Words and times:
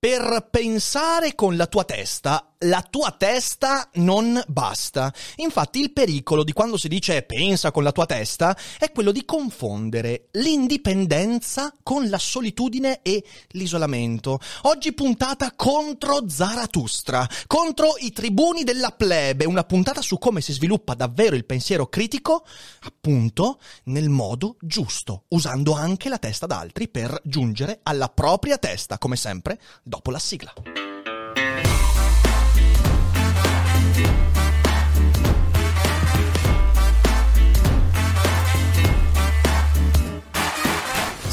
Per 0.00 0.46
pensare 0.48 1.34
con 1.34 1.56
la 1.56 1.66
tua 1.66 1.82
testa 1.82 2.47
la 2.62 2.84
tua 2.88 3.12
testa 3.12 3.88
non 3.94 4.42
basta. 4.48 5.12
Infatti 5.36 5.80
il 5.80 5.92
pericolo 5.92 6.42
di 6.42 6.52
quando 6.52 6.76
si 6.76 6.88
dice 6.88 7.22
pensa 7.22 7.70
con 7.70 7.84
la 7.84 7.92
tua 7.92 8.06
testa 8.06 8.56
è 8.78 8.90
quello 8.90 9.12
di 9.12 9.24
confondere 9.24 10.28
l'indipendenza 10.32 11.72
con 11.82 12.08
la 12.08 12.18
solitudine 12.18 13.00
e 13.02 13.22
l'isolamento. 13.50 14.40
Oggi 14.62 14.92
puntata 14.92 15.52
contro 15.54 16.28
Zarathustra, 16.28 17.28
contro 17.46 17.94
i 17.98 18.12
tribuni 18.12 18.64
della 18.64 18.90
plebe, 18.90 19.44
una 19.44 19.64
puntata 19.64 20.02
su 20.02 20.18
come 20.18 20.40
si 20.40 20.52
sviluppa 20.52 20.94
davvero 20.94 21.36
il 21.36 21.44
pensiero 21.44 21.86
critico, 21.86 22.44
appunto 22.80 23.60
nel 23.84 24.08
modo 24.08 24.56
giusto, 24.60 25.24
usando 25.28 25.74
anche 25.74 26.08
la 26.08 26.18
testa 26.18 26.46
d'altri 26.46 26.88
per 26.88 27.20
giungere 27.22 27.80
alla 27.82 28.08
propria 28.08 28.58
testa, 28.58 28.98
come 28.98 29.16
sempre, 29.16 29.60
dopo 29.82 30.10
la 30.10 30.18
sigla. 30.18 30.52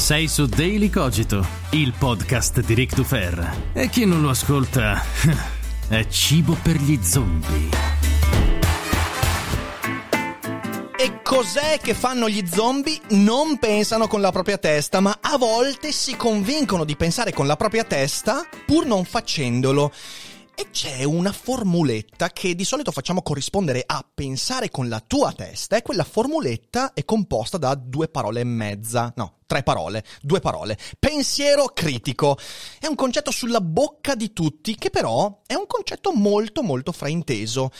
Sei 0.06 0.28
su 0.28 0.46
Daily 0.46 0.88
Cogito, 0.88 1.44
il 1.70 1.92
podcast 1.98 2.60
di 2.60 2.74
Rick 2.74 2.94
Dufer. 2.94 3.70
E 3.72 3.88
chi 3.88 4.04
non 4.04 4.22
lo 4.22 4.28
ascolta 4.28 5.02
è 5.88 6.06
cibo 6.06 6.56
per 6.62 6.76
gli 6.76 6.96
zombie. 7.02 7.70
E 10.96 11.22
cos'è 11.24 11.80
che 11.82 11.92
fanno 11.94 12.28
gli 12.28 12.46
zombie? 12.46 13.00
Non 13.08 13.58
pensano 13.58 14.06
con 14.06 14.20
la 14.20 14.30
propria 14.30 14.58
testa, 14.58 15.00
ma 15.00 15.18
a 15.20 15.36
volte 15.38 15.90
si 15.90 16.14
convincono 16.14 16.84
di 16.84 16.94
pensare 16.94 17.32
con 17.32 17.48
la 17.48 17.56
propria 17.56 17.82
testa 17.82 18.46
pur 18.64 18.86
non 18.86 19.04
facendolo. 19.04 19.90
E 20.58 20.70
c'è 20.70 21.04
una 21.04 21.32
formuletta 21.32 22.30
che 22.30 22.54
di 22.54 22.64
solito 22.64 22.90
facciamo 22.90 23.20
corrispondere 23.20 23.82
a 23.84 24.02
pensare 24.14 24.70
con 24.70 24.88
la 24.88 25.04
tua 25.06 25.30
testa 25.32 25.76
e 25.76 25.82
quella 25.82 26.02
formuletta 26.02 26.94
è 26.94 27.04
composta 27.04 27.58
da 27.58 27.74
due 27.74 28.08
parole 28.08 28.40
e 28.40 28.44
mezza, 28.44 29.12
no, 29.16 29.40
tre 29.44 29.62
parole, 29.62 30.02
due 30.22 30.40
parole. 30.40 30.78
Pensiero 30.98 31.66
critico. 31.74 32.38
È 32.80 32.86
un 32.86 32.94
concetto 32.94 33.30
sulla 33.30 33.60
bocca 33.60 34.14
di 34.14 34.32
tutti 34.32 34.76
che 34.76 34.88
però 34.88 35.42
è 35.46 35.52
un 35.52 35.66
concetto 35.66 36.14
molto 36.14 36.62
molto 36.62 36.90
frainteso. 36.90 37.70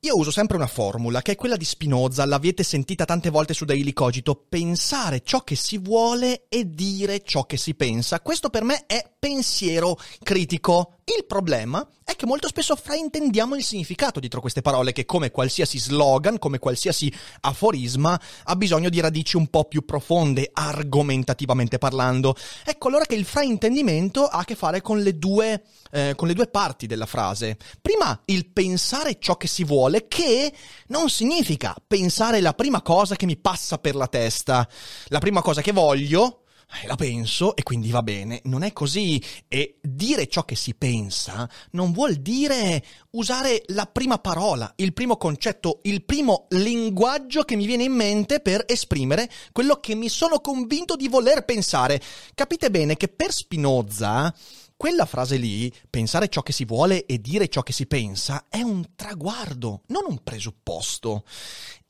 Io 0.00 0.16
uso 0.16 0.32
sempre 0.32 0.56
una 0.56 0.66
formula, 0.66 1.22
che 1.22 1.32
è 1.32 1.36
quella 1.36 1.56
di 1.56 1.64
Spinoza, 1.64 2.26
l'avete 2.26 2.64
sentita 2.64 3.04
tante 3.04 3.30
volte 3.30 3.54
su 3.54 3.64
Daily 3.64 3.92
Cogito, 3.92 4.34
pensare 4.34 5.22
ciò 5.22 5.44
che 5.44 5.54
si 5.54 5.78
vuole 5.78 6.46
e 6.48 6.68
dire 6.68 7.22
ciò 7.22 7.46
che 7.46 7.56
si 7.56 7.74
pensa. 7.76 8.20
Questo 8.20 8.50
per 8.50 8.64
me 8.64 8.84
è 8.86 9.08
pensiero 9.16 9.96
critico. 10.20 10.96
Il 11.04 11.24
problema 11.26 11.84
è 12.04 12.14
che 12.14 12.26
molto 12.26 12.46
spesso 12.46 12.76
fraintendiamo 12.76 13.56
il 13.56 13.64
significato 13.64 14.20
dietro 14.20 14.40
queste 14.40 14.62
parole 14.62 14.92
che 14.92 15.04
come 15.04 15.32
qualsiasi 15.32 15.80
slogan, 15.80 16.38
come 16.38 16.60
qualsiasi 16.60 17.12
aforisma, 17.40 18.20
ha 18.44 18.54
bisogno 18.54 18.88
di 18.88 19.00
radici 19.00 19.36
un 19.36 19.48
po' 19.48 19.64
più 19.64 19.84
profonde, 19.84 20.48
argomentativamente 20.52 21.78
parlando. 21.78 22.36
Ecco 22.64 22.86
allora 22.86 23.04
che 23.04 23.16
il 23.16 23.24
fraintendimento 23.24 24.26
ha 24.26 24.38
a 24.38 24.44
che 24.44 24.54
fare 24.54 24.80
con 24.80 25.00
le 25.00 25.18
due, 25.18 25.64
eh, 25.90 26.12
con 26.14 26.28
le 26.28 26.34
due 26.34 26.46
parti 26.46 26.86
della 26.86 27.06
frase. 27.06 27.56
Prima 27.80 28.20
il 28.26 28.46
pensare 28.46 29.18
ciò 29.18 29.36
che 29.36 29.48
si 29.48 29.64
vuole, 29.64 30.06
che 30.06 30.52
non 30.88 31.10
significa 31.10 31.74
pensare 31.84 32.40
la 32.40 32.54
prima 32.54 32.80
cosa 32.80 33.16
che 33.16 33.26
mi 33.26 33.36
passa 33.36 33.78
per 33.78 33.96
la 33.96 34.06
testa, 34.06 34.68
la 35.06 35.18
prima 35.18 35.42
cosa 35.42 35.62
che 35.62 35.72
voglio, 35.72 36.41
la 36.86 36.96
penso 36.96 37.54
e 37.54 37.62
quindi 37.62 37.90
va 37.90 38.02
bene. 38.02 38.40
Non 38.44 38.62
è 38.62 38.72
così. 38.72 39.22
E 39.48 39.78
dire 39.80 40.26
ciò 40.26 40.44
che 40.44 40.56
si 40.56 40.74
pensa 40.74 41.48
non 41.72 41.92
vuol 41.92 42.16
dire 42.16 42.82
usare 43.10 43.62
la 43.68 43.86
prima 43.86 44.18
parola, 44.18 44.72
il 44.76 44.92
primo 44.92 45.16
concetto, 45.16 45.80
il 45.82 46.04
primo 46.04 46.46
linguaggio 46.50 47.42
che 47.42 47.56
mi 47.56 47.66
viene 47.66 47.84
in 47.84 47.92
mente 47.92 48.40
per 48.40 48.64
esprimere 48.66 49.30
quello 49.52 49.76
che 49.76 49.94
mi 49.94 50.08
sono 50.08 50.40
convinto 50.40 50.96
di 50.96 51.08
voler 51.08 51.44
pensare. 51.44 52.00
Capite 52.34 52.70
bene 52.70 52.96
che 52.96 53.08
per 53.08 53.32
Spinoza 53.32 54.34
quella 54.82 55.06
frase 55.06 55.36
lì, 55.36 55.72
pensare 55.88 56.28
ciò 56.28 56.42
che 56.42 56.50
si 56.50 56.64
vuole 56.64 57.06
e 57.06 57.20
dire 57.20 57.46
ciò 57.46 57.62
che 57.62 57.72
si 57.72 57.86
pensa, 57.86 58.46
è 58.48 58.62
un 58.62 58.96
traguardo, 58.96 59.82
non 59.86 60.02
un 60.08 60.24
presupposto 60.24 61.22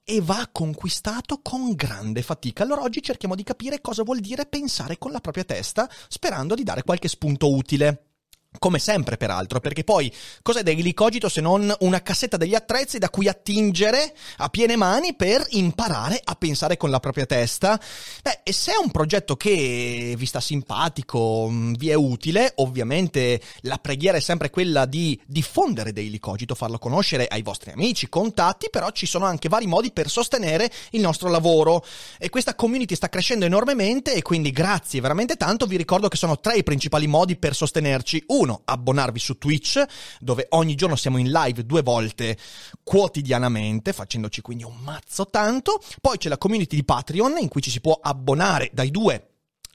e 0.05 0.21
va 0.21 0.49
conquistato 0.51 1.41
con 1.43 1.75
grande 1.75 2.23
fatica. 2.23 2.63
Allora 2.63 2.83
oggi 2.83 3.03
cerchiamo 3.03 3.35
di 3.35 3.43
capire 3.43 3.81
cosa 3.81 4.03
vuol 4.03 4.21
dire 4.21 4.47
pensare 4.47 4.99
con 4.99 5.13
la 5.13 5.21
propria 5.21 5.45
testa, 5.45 5.89
sperando 6.09 6.55
di 6.55 6.65
dare 6.65 6.83
qualche 6.83 7.09
spunto 7.09 7.55
utile. 7.55 8.12
Come 8.59 8.79
sempre, 8.79 9.17
peraltro, 9.17 9.61
perché 9.61 9.83
poi 9.83 10.13
cos'è 10.43 10.63
Daily 10.63 10.93
Cogito 10.93 11.29
se 11.29 11.41
non 11.41 11.75
una 11.81 12.03
cassetta 12.03 12.37
degli 12.37 12.55
attrezzi 12.55 12.99
da 12.99 13.09
cui 13.09 13.27
attingere 13.27 14.15
a 14.37 14.49
piene 14.51 14.77
mani 14.77 15.15
per 15.15 15.45
imparare 15.51 16.21
a 16.23 16.35
pensare 16.35 16.77
con 16.77 16.91
la 16.91 17.01
propria 17.01 17.27
testa? 17.27 17.81
Beh, 18.23 18.41
e 18.43 18.53
se 18.53 18.73
è 18.73 18.77
un 18.77 18.91
progetto 18.91 19.37
che 19.37 20.15
vi 20.17 20.27
sta 20.27 20.41
simpatico, 20.41 21.49
mm, 21.51 21.75
vi 21.75 21.91
è 21.91 21.95
utile, 21.95 22.53
ovviamente 22.57 23.41
la 23.63 23.79
preghiera 23.79 24.19
è 24.19 24.21
sempre 24.21 24.51
quella 24.51 24.85
di 24.85 25.19
diffondere 25.27 25.93
Daily 25.93 26.19
Cogito, 26.19 26.55
farlo 26.55 26.79
conoscere 26.79 27.27
ai 27.27 27.43
vostri 27.43 27.73
amici, 27.73 28.09
contatti, 28.09 28.69
però 28.71 28.91
ci 28.91 29.07
sono 29.07 29.25
anche 29.25 29.49
vari 29.49 29.67
modi 29.67 29.93
per 29.93 30.11
sostenere 30.11 30.71
il 30.91 31.01
nostro 31.01 31.31
lavoro. 31.31 31.85
E 32.19 32.29
questa 32.29 32.55
community 32.55 32.95
sta 32.95 33.09
crescendo 33.09 33.45
enormemente 33.45 34.15
e 34.15 34.23
quindi 34.23 34.51
grazie 34.51 35.01
veramente 35.01 35.37
tanto. 35.37 35.67
Vi 35.67 35.77
ricordo 35.77 36.09
che 36.09 36.17
sono 36.17 36.39
tre 36.39 36.57
i 36.57 36.63
principali 36.63 37.07
modi 37.07 37.37
per 37.37 37.55
sostenerci. 37.55 38.25
Uno, 38.29 38.42
uno, 38.43 38.63
abbonarvi 38.65 39.19
su 39.19 39.39
Twitch, 39.39 39.83
dove 40.21 40.47
ogni 40.51 40.75
giorno 40.75 40.97
siamo 40.97 41.19
in 41.19 41.31
live 41.31 41.65
due 41.65 41.83
volte 41.83 42.37
quotidianamente, 42.83 43.93
facendoci 43.93 44.41
quindi 44.41 44.65
un 44.65 44.77
mazzo 44.83 45.29
tanto. 45.29 45.81
Poi 46.01 46.19
c'è 46.19 46.29
la 46.29 46.39
community 46.39 46.77
di 46.77 46.85
Patreon, 46.85 47.39
in 47.39 47.49
cui 47.49 47.63
ci 47.63 47.71
si 47.71 47.81
può 47.81 47.99
abbonare 48.03 48.71
dai 48.73 48.91
due 48.91 49.32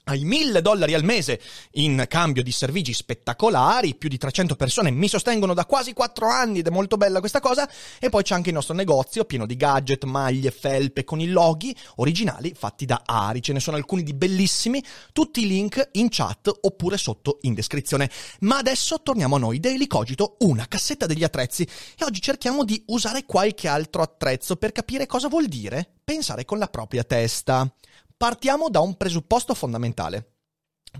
ai 0.08 0.24
1000 0.24 0.62
dollari 0.62 0.94
al 0.94 1.04
mese 1.04 1.40
in 1.72 2.04
cambio 2.08 2.42
di 2.42 2.50
servigi 2.50 2.92
spettacolari, 2.92 3.94
più 3.94 4.08
di 4.08 4.16
300 4.16 4.56
persone 4.56 4.90
mi 4.90 5.06
sostengono 5.06 5.54
da 5.54 5.66
quasi 5.66 5.92
4 5.92 6.28
anni 6.28 6.60
ed 6.60 6.66
è 6.66 6.70
molto 6.70 6.96
bella 6.96 7.20
questa 7.20 7.40
cosa, 7.40 7.68
e 8.00 8.08
poi 8.08 8.22
c'è 8.22 8.34
anche 8.34 8.48
il 8.48 8.54
nostro 8.54 8.74
negozio 8.74 9.24
pieno 9.24 9.46
di 9.46 9.56
gadget, 9.56 10.04
maglie, 10.04 10.50
felpe 10.50 11.04
con 11.04 11.20
i 11.20 11.28
loghi 11.28 11.74
originali 11.96 12.54
fatti 12.56 12.86
da 12.86 13.02
Ari, 13.04 13.42
ce 13.42 13.52
ne 13.52 13.60
sono 13.60 13.76
alcuni 13.76 14.02
di 14.02 14.14
bellissimi, 14.14 14.82
tutti 15.12 15.42
i 15.42 15.46
link 15.46 15.90
in 15.92 16.08
chat 16.08 16.50
oppure 16.62 16.96
sotto 16.96 17.38
in 17.42 17.54
descrizione. 17.54 18.10
Ma 18.40 18.58
adesso 18.58 19.02
torniamo 19.02 19.36
a 19.36 19.38
noi, 19.38 19.60
Daily 19.60 19.86
Cogito, 19.86 20.36
una 20.40 20.66
cassetta 20.66 21.06
degli 21.06 21.24
attrezzi. 21.24 21.62
E 21.98 22.04
oggi 22.04 22.20
cerchiamo 22.20 22.64
di 22.64 22.82
usare 22.86 23.24
qualche 23.24 23.68
altro 23.68 24.02
attrezzo 24.02 24.56
per 24.56 24.72
capire 24.72 25.06
cosa 25.06 25.28
vuol 25.28 25.46
dire 25.46 25.88
pensare 26.02 26.46
con 26.46 26.58
la 26.58 26.68
propria 26.68 27.04
testa. 27.04 27.70
Partiamo 28.18 28.68
da 28.68 28.80
un 28.80 28.96
presupposto 28.96 29.54
fondamentale. 29.54 30.32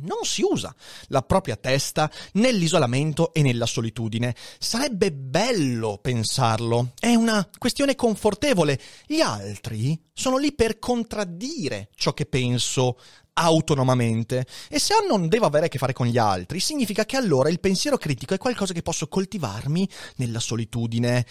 Non 0.03 0.23
si 0.23 0.43
usa 0.49 0.73
la 1.09 1.23
propria 1.23 1.57
testa 1.57 2.09
nell'isolamento 2.35 3.35
e 3.35 3.43
nella 3.43 3.67
solitudine. 3.67 4.37
Sarebbe 4.61 5.11
bello 5.11 5.99
pensarlo. 6.01 6.93
È 6.97 7.13
una 7.17 7.49
questione 7.59 7.97
confortevole. 7.97 8.81
Gli 9.05 9.19
altri 9.19 10.01
sono 10.13 10.37
lì 10.39 10.53
per 10.53 10.79
contraddire 10.79 11.89
ciò 11.97 12.15
che 12.15 12.27
penso 12.27 13.01
autonomamente. 13.33 14.47
E 14.69 14.79
se 14.79 14.95
non 15.09 15.27
devo 15.27 15.47
avere 15.47 15.67
a 15.67 15.69
che 15.69 15.79
fare 15.79 15.93
con 15.93 16.07
gli 16.07 16.19
altri, 16.19 16.61
significa 16.61 17.05
che 17.05 17.17
allora 17.17 17.49
il 17.49 17.59
pensiero 17.59 17.99
critico 17.99 18.35
è 18.35 18.39
qualcosa 18.39 18.73
che 18.73 18.83
posso 18.83 19.09
coltivarmi 19.09 19.89
nella 20.19 20.39
solitudine. 20.39 21.27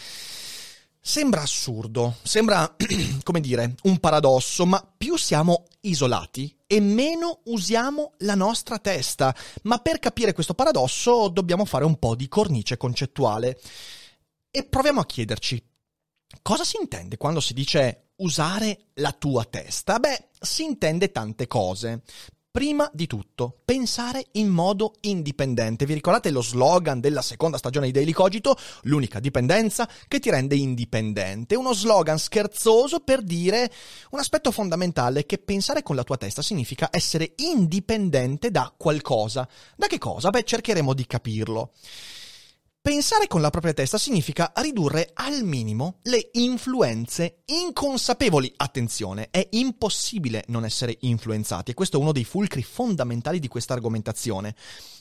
Sembra 0.99 1.41
assurdo, 1.41 2.15
sembra, 2.23 2.75
come 3.23 3.39
dire, 3.39 3.75
un 3.83 3.99
paradosso, 3.99 4.65
ma 4.65 4.85
più 4.97 5.17
siamo 5.17 5.65
isolati 5.81 6.53
e 6.67 6.81
meno 6.81 7.39
usiamo 7.45 8.13
la 8.19 8.35
nostra 8.35 8.77
testa. 8.77 9.33
Ma 9.63 9.77
per 9.77 9.99
capire 9.99 10.33
questo 10.33 10.53
paradosso 10.53 11.29
dobbiamo 11.29 11.65
fare 11.65 11.85
un 11.85 11.97
po' 11.97 12.15
di 12.15 12.27
cornice 12.27 12.77
concettuale. 12.77 13.59
E 14.51 14.63
proviamo 14.63 14.99
a 14.99 15.05
chiederci, 15.05 15.63
cosa 16.41 16.63
si 16.63 16.77
intende 16.79 17.17
quando 17.17 17.39
si 17.39 17.53
dice 17.53 18.11
usare 18.17 18.87
la 18.95 19.13
tua 19.13 19.45
testa? 19.45 19.99
Beh, 19.99 20.29
si 20.39 20.63
intende 20.63 21.11
tante 21.11 21.47
cose. 21.47 22.03
Prima 22.57 22.89
di 22.91 23.05
tutto, 23.05 23.59
pensare 23.63 24.29
in 24.31 24.47
modo 24.47 24.95
indipendente. 25.01 25.85
Vi 25.85 25.93
ricordate 25.93 26.31
lo 26.31 26.41
slogan 26.41 26.99
della 26.99 27.21
seconda 27.21 27.59
stagione 27.59 27.85
di 27.85 27.91
Daily 27.91 28.13
Cogito? 28.13 28.57
L'unica 28.85 29.19
dipendenza 29.19 29.87
che 30.07 30.17
ti 30.17 30.31
rende 30.31 30.55
indipendente. 30.55 31.53
Uno 31.53 31.71
slogan 31.71 32.17
scherzoso 32.17 33.01
per 33.01 33.21
dire 33.21 33.71
un 34.09 34.17
aspetto 34.17 34.49
fondamentale 34.49 35.27
che 35.27 35.37
pensare 35.37 35.83
con 35.83 35.95
la 35.95 36.03
tua 36.03 36.17
testa 36.17 36.41
significa 36.41 36.87
essere 36.91 37.33
indipendente 37.35 38.49
da 38.49 38.73
qualcosa. 38.75 39.47
Da 39.75 39.85
che 39.85 39.99
cosa? 39.99 40.31
Beh, 40.31 40.43
cercheremo 40.43 40.95
di 40.95 41.05
capirlo. 41.05 41.73
Pensare 42.87 43.27
con 43.27 43.41
la 43.41 43.49
propria 43.49 43.73
testa 43.73 43.97
significa 43.97 44.53
ridurre 44.55 45.09
al 45.13 45.43
minimo 45.43 45.99
le 46.03 46.29
influenze 46.31 47.39
inconsapevoli. 47.43 48.53
Attenzione, 48.55 49.27
è 49.29 49.45
impossibile 49.51 50.45
non 50.47 50.63
essere 50.63 50.95
influenzati 51.01 51.71
e 51.71 51.73
questo 51.73 51.97
è 51.97 51.99
uno 51.99 52.13
dei 52.13 52.23
fulcri 52.23 52.63
fondamentali 52.63 53.39
di 53.39 53.49
questa 53.49 53.73
argomentazione. 53.73 54.55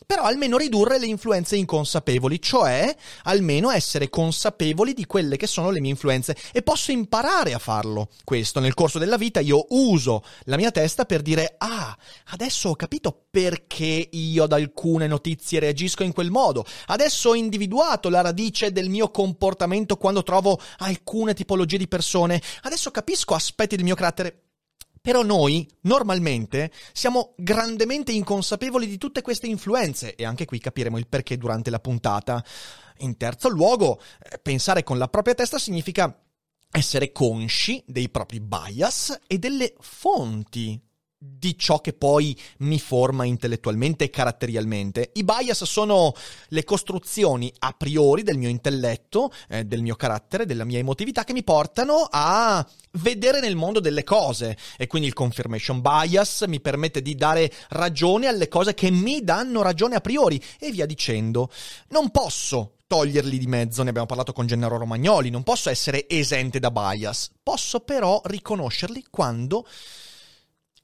Però 0.05 0.25
almeno 0.25 0.56
ridurre 0.56 0.99
le 0.99 1.06
influenze 1.06 1.55
inconsapevoli, 1.55 2.43
cioè 2.43 2.93
almeno 3.23 3.71
essere 3.71 4.09
consapevoli 4.09 4.93
di 4.93 5.06
quelle 5.06 5.37
che 5.37 5.47
sono 5.47 5.71
le 5.71 5.81
mie 5.81 5.91
influenze 5.91 6.37
e 6.53 6.62
posso 6.62 6.91
imparare 6.91 7.55
a 7.55 7.61
farlo. 7.61 8.09
Questo 8.25 8.59
nel 8.59 8.75
corso 8.75 8.99
della 8.99 9.17
vita 9.17 9.38
io 9.38 9.65
uso 9.69 10.25
la 10.47 10.56
mia 10.56 10.73
testa 10.73 11.05
per 11.05 11.23
dire 11.23 11.55
"Ah, 11.59 11.97
adesso 12.31 12.71
ho 12.71 12.75
capito 12.75 13.27
perché 13.31 14.09
io 14.11 14.43
ad 14.43 14.53
alcune 14.53 15.06
notizie 15.06 15.61
reagisco 15.61 16.03
in 16.03 16.12
quel 16.12 16.31
modo. 16.33 16.65
Adesso 16.87 17.29
ho 17.29 17.35
individuato 17.37 17.75
individuato 17.76 18.08
la 18.08 18.23
radice 18.23 18.73
del 18.73 18.88
mio 18.88 19.11
comportamento 19.11 19.96
quando 19.96 20.23
trovo 20.23 20.58
alcune 20.78 21.34
tipologie 21.34 21.76
di 21.76 21.88
persone. 21.88 22.40
Adesso 22.62 22.90
capisco 22.90 23.34
aspetti 23.34 23.76
del 23.76 23.84
mio 23.84 23.94
carattere. 23.94 24.40
Però 25.00 25.23
noi, 25.23 25.69
normalmente, 25.82 26.73
siamo 26.93 27.34
grandemente 27.37 28.11
inconsapevoli 28.11 28.88
di 28.88 28.99
tutte 28.99 29.23
queste 29.23 29.46
influenze 29.46 30.17
e 30.17 30.25
anche 30.25 30.46
qui 30.46 30.58
capiremo 30.58 30.99
il 30.99 31.06
perché 31.06 31.38
durante 31.38 31.70
la 31.70 31.78
puntata. 31.78 32.44
In 33.00 33.17
terzo 33.17 33.49
luogo, 33.49 34.00
eh, 34.19 34.38
pensare 34.38 34.82
con 34.82 34.99
la 34.99 35.06
propria 35.06 35.34
testa 35.34 35.58
significa 35.58 36.12
essere 36.73 37.12
consci 37.12 37.82
dei 37.87 38.08
propri 38.08 38.40
bias 38.40 39.20
e 39.28 39.38
delle 39.38 39.75
fonti 39.78 40.81
di 41.18 41.56
ciò 41.58 41.80
che 41.80 41.94
poi 41.94 42.38
mi 42.58 42.78
forma 42.78 43.24
intellettualmente 43.24 44.04
e 44.04 44.10
caratterialmente. 44.10 45.10
I 45.14 45.24
bias 45.24 45.64
sono 45.64 46.12
le 46.48 46.64
costruzioni 46.64 47.52
a 47.60 47.72
priori 47.72 48.22
del 48.22 48.36
mio 48.36 48.48
intelletto, 48.48 49.32
eh, 49.48 49.64
del 49.64 49.82
mio 49.82 49.96
carattere, 49.96 50.44
della 50.44 50.64
mia 50.64 50.78
emotività 50.78 51.24
che 51.24 51.32
mi 51.32 51.42
portano 51.42 52.06
a 52.10 52.66
vedere 52.92 53.40
nel 53.40 53.56
mondo 53.56 53.80
delle 53.80 54.04
cose 54.04 54.56
e 54.76 54.86
quindi 54.86 55.08
il 55.08 55.14
confirmation 55.14 55.80
bias 55.80 56.44
mi 56.46 56.60
permette 56.60 57.00
di 57.00 57.14
dare 57.14 57.50
ragione 57.70 58.26
alle 58.26 58.48
cose 58.48 58.74
che 58.74 58.90
mi 58.90 59.22
danno 59.22 59.62
ragione 59.62 59.96
a 59.96 60.00
priori 60.00 60.42
e 60.58 60.70
via 60.70 60.86
dicendo. 60.86 61.50
Non 61.88 62.10
posso 62.10 62.72
toglierli 62.86 63.38
di 63.38 63.46
mezzo, 63.46 63.82
ne 63.82 63.88
abbiamo 63.88 64.06
parlato 64.06 64.32
con 64.32 64.46
Gennaro 64.46 64.76
Romagnoli, 64.76 65.30
non 65.30 65.42
posso 65.42 65.70
essere 65.70 66.08
esente 66.08 66.60
da 66.60 66.70
bias, 66.70 67.30
posso 67.42 67.80
però 67.80 68.20
riconoscerli 68.24 69.06
quando 69.10 69.66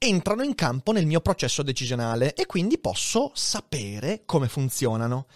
entrano 0.03 0.43
in 0.43 0.53
campo 0.53 0.91
nel 0.91 1.05
mio 1.05 1.21
processo 1.21 1.63
decisionale 1.63 2.33
e 2.33 2.45
quindi 2.45 2.77
posso 2.77 3.31
sapere 3.33 4.23
come 4.25 4.49
funzionano. 4.49 5.27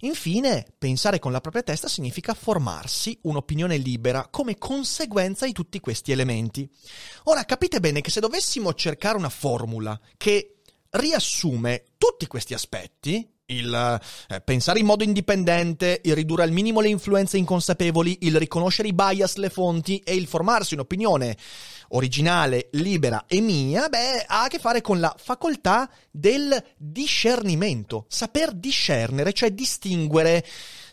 Infine, 0.00 0.66
pensare 0.76 1.18
con 1.18 1.32
la 1.32 1.40
propria 1.40 1.62
testa 1.62 1.88
significa 1.88 2.34
formarsi 2.34 3.18
un'opinione 3.22 3.76
libera 3.76 4.28
come 4.28 4.58
conseguenza 4.58 5.46
di 5.46 5.52
tutti 5.52 5.80
questi 5.80 6.12
elementi. 6.12 6.68
Ora 7.24 7.44
capite 7.44 7.80
bene 7.80 8.00
che 8.00 8.10
se 8.10 8.20
dovessimo 8.20 8.74
cercare 8.74 9.16
una 9.16 9.28
formula 9.28 9.98
che 10.16 10.58
riassume 10.90 11.84
tutti 11.96 12.26
questi 12.26 12.54
aspetti, 12.54 13.28
il 13.50 14.00
eh, 14.28 14.40
pensare 14.40 14.78
in 14.78 14.86
modo 14.86 15.04
indipendente, 15.04 16.00
il 16.04 16.14
ridurre 16.14 16.42
al 16.42 16.52
minimo 16.52 16.80
le 16.80 16.88
influenze 16.88 17.38
inconsapevoli, 17.38 18.18
il 18.22 18.36
riconoscere 18.36 18.88
i 18.88 18.92
bias, 18.92 19.36
le 19.36 19.50
fonti 19.50 19.98
e 19.98 20.14
il 20.14 20.26
formarsi 20.26 20.74
un'opinione 20.74 21.36
originale, 21.88 22.68
libera 22.72 23.24
e 23.26 23.40
mia, 23.40 23.88
beh, 23.88 24.24
ha 24.26 24.44
a 24.44 24.48
che 24.48 24.58
fare 24.58 24.80
con 24.80 25.00
la 25.00 25.14
facoltà 25.18 25.88
del 26.10 26.62
discernimento, 26.76 28.06
saper 28.08 28.52
discernere, 28.52 29.32
cioè 29.32 29.50
distinguere 29.52 30.44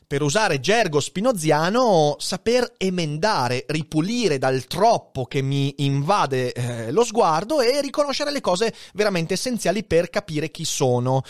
per 0.07 0.21
usare 0.21 0.59
gergo 0.59 0.99
spinoziano, 0.99 2.15
saper 2.19 2.73
emendare, 2.77 3.65
ripulire 3.67 4.37
dal 4.37 4.65
troppo 4.65 5.25
che 5.25 5.41
mi 5.41 5.73
invade 5.77 6.53
eh, 6.53 6.91
lo 6.91 7.03
sguardo 7.03 7.59
e 7.61 7.81
riconoscere 7.81 8.31
le 8.31 8.41
cose 8.41 8.73
veramente 8.93 9.33
essenziali 9.33 9.83
per 9.83 10.09
capire 10.09 10.51
chi 10.51 10.63
sono. 10.63 11.23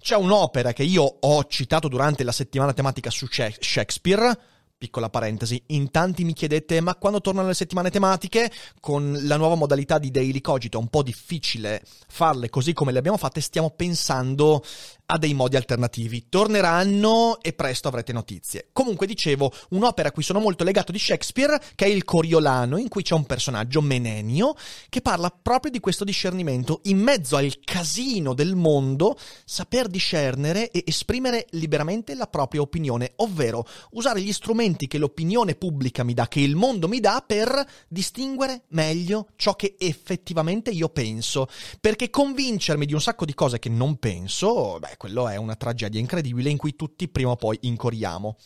C'è 0.00 0.16
un'opera 0.16 0.72
che 0.72 0.84
io 0.84 1.02
ho 1.02 1.44
citato 1.46 1.88
durante 1.88 2.22
la 2.22 2.32
settimana 2.32 2.72
tematica 2.72 3.10
su 3.10 3.26
Shakespeare, 3.28 4.38
Piccola 4.80 5.10
parentesi, 5.10 5.62
in 5.66 5.90
tanti 5.90 6.24
mi 6.24 6.32
chiedete 6.32 6.80
ma 6.80 6.94
quando 6.94 7.20
tornano 7.20 7.48
le 7.48 7.52
settimane 7.52 7.90
tematiche? 7.90 8.50
Con 8.80 9.14
la 9.24 9.36
nuova 9.36 9.54
modalità 9.54 9.98
di 9.98 10.10
Daily 10.10 10.40
Cogito 10.40 10.78
è 10.78 10.80
un 10.80 10.88
po' 10.88 11.02
difficile 11.02 11.82
farle 12.08 12.48
così 12.48 12.72
come 12.72 12.90
le 12.90 12.98
abbiamo 12.98 13.18
fatte, 13.18 13.42
stiamo 13.42 13.68
pensando 13.68 14.64
a 15.10 15.18
dei 15.18 15.34
modi 15.34 15.56
alternativi. 15.56 16.26
Torneranno 16.28 17.40
e 17.42 17.52
presto 17.52 17.88
avrete 17.88 18.12
notizie. 18.12 18.68
Comunque 18.72 19.06
dicevo, 19.06 19.52
un'opera 19.70 20.08
a 20.08 20.12
cui 20.12 20.22
sono 20.22 20.38
molto 20.38 20.62
legato 20.62 20.92
di 20.92 20.98
Shakespeare, 20.98 21.60
che 21.74 21.84
è 21.84 21.88
il 21.88 22.04
Coriolano, 22.04 22.76
in 22.76 22.88
cui 22.88 23.02
c'è 23.02 23.14
un 23.14 23.26
personaggio, 23.26 23.80
Menenio, 23.80 24.54
che 24.88 25.00
parla 25.00 25.30
proprio 25.30 25.72
di 25.72 25.80
questo 25.80 26.04
discernimento. 26.04 26.80
In 26.84 26.98
mezzo 26.98 27.36
al 27.36 27.58
casino 27.64 28.34
del 28.34 28.54
mondo, 28.54 29.18
saper 29.44 29.88
discernere 29.88 30.70
e 30.70 30.84
esprimere 30.86 31.46
liberamente 31.50 32.14
la 32.14 32.28
propria 32.28 32.60
opinione, 32.60 33.12
ovvero 33.16 33.66
usare 33.92 34.20
gli 34.20 34.32
strumenti 34.32 34.86
che 34.86 34.98
l'opinione 34.98 35.56
pubblica 35.56 36.04
mi 36.04 36.14
dà, 36.14 36.28
che 36.28 36.40
il 36.40 36.54
mondo 36.54 36.86
mi 36.86 37.00
dà, 37.00 37.22
per 37.26 37.66
distinguere 37.88 38.62
meglio 38.68 39.26
ciò 39.34 39.56
che 39.56 39.74
effettivamente 39.76 40.70
io 40.70 40.88
penso. 40.88 41.48
Perché 41.80 42.10
convincermi 42.10 42.86
di 42.86 42.94
un 42.94 43.00
sacco 43.00 43.24
di 43.24 43.34
cose 43.34 43.58
che 43.58 43.68
non 43.68 43.96
penso, 43.96 44.78
beh, 44.78 44.98
quello 45.00 45.28
è 45.28 45.36
una 45.36 45.56
tragedia 45.56 45.98
incredibile 45.98 46.50
in 46.50 46.58
cui 46.58 46.76
tutti 46.76 47.08
prima 47.08 47.30
o 47.30 47.36
poi 47.36 47.56
incorriamo. 47.62 48.36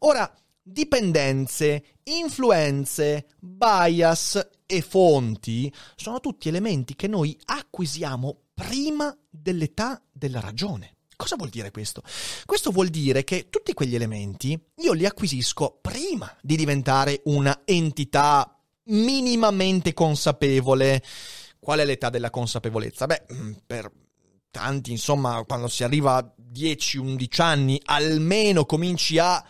Ora, 0.00 0.32
dipendenze, 0.62 1.96
influenze, 2.04 3.26
bias 3.40 4.50
e 4.66 4.82
fonti 4.82 5.72
sono 5.96 6.20
tutti 6.20 6.46
elementi 6.46 6.94
che 6.94 7.08
noi 7.08 7.36
acquisiamo 7.46 8.42
prima 8.54 9.12
dell'età 9.28 10.00
della 10.12 10.38
ragione. 10.38 10.98
Cosa 11.16 11.34
vuol 11.34 11.48
dire 11.48 11.72
questo? 11.72 12.04
Questo 12.44 12.70
vuol 12.70 12.86
dire 12.86 13.24
che 13.24 13.48
tutti 13.50 13.74
quegli 13.74 13.96
elementi 13.96 14.56
io 14.76 14.92
li 14.92 15.06
acquisisco 15.06 15.80
prima 15.82 16.32
di 16.40 16.54
diventare 16.54 17.22
una 17.24 17.62
entità 17.64 18.56
minimamente 18.84 19.92
consapevole. 19.92 21.02
Qual 21.58 21.80
è 21.80 21.84
l'età 21.84 22.10
della 22.10 22.30
consapevolezza? 22.30 23.06
Beh, 23.06 23.24
mm, 23.32 23.52
per 23.66 23.90
tanti, 24.56 24.90
insomma, 24.90 25.44
quando 25.46 25.68
si 25.68 25.84
arriva 25.84 26.16
a 26.16 26.34
10-11 26.52 27.42
anni, 27.42 27.80
almeno 27.84 28.64
cominci 28.64 29.18
a 29.18 29.44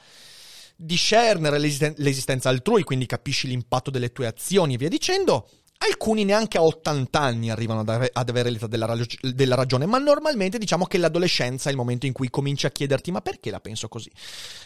discernere 0.74 1.58
l'esisten- 1.58 1.94
l'esistenza 1.98 2.48
altrui, 2.48 2.82
quindi 2.82 3.06
capisci 3.06 3.46
l'impatto 3.46 3.90
delle 3.90 4.10
tue 4.10 4.26
azioni 4.26 4.74
e 4.74 4.76
via 4.76 4.88
dicendo. 4.88 5.48
Alcuni 5.78 6.24
neanche 6.24 6.58
a 6.58 6.62
80 6.62 7.20
anni 7.20 7.50
arrivano 7.50 7.80
ad, 7.80 7.88
ave- 7.88 8.10
ad 8.12 8.28
avere 8.28 8.50
l'età 8.50 8.66
della, 8.66 8.86
rag- 8.86 9.30
della, 9.30 9.54
ragione, 9.54 9.86
ma 9.86 9.98
normalmente 9.98 10.58
diciamo 10.58 10.86
che 10.86 10.98
l'adolescenza 10.98 11.68
è 11.68 11.72
il 11.72 11.78
momento 11.78 12.06
in 12.06 12.12
cui 12.12 12.30
cominci 12.30 12.66
a 12.66 12.70
chiederti 12.70 13.12
ma 13.12 13.20
perché 13.20 13.50
la 13.50 13.60
penso 13.60 13.86
così? 13.86 14.10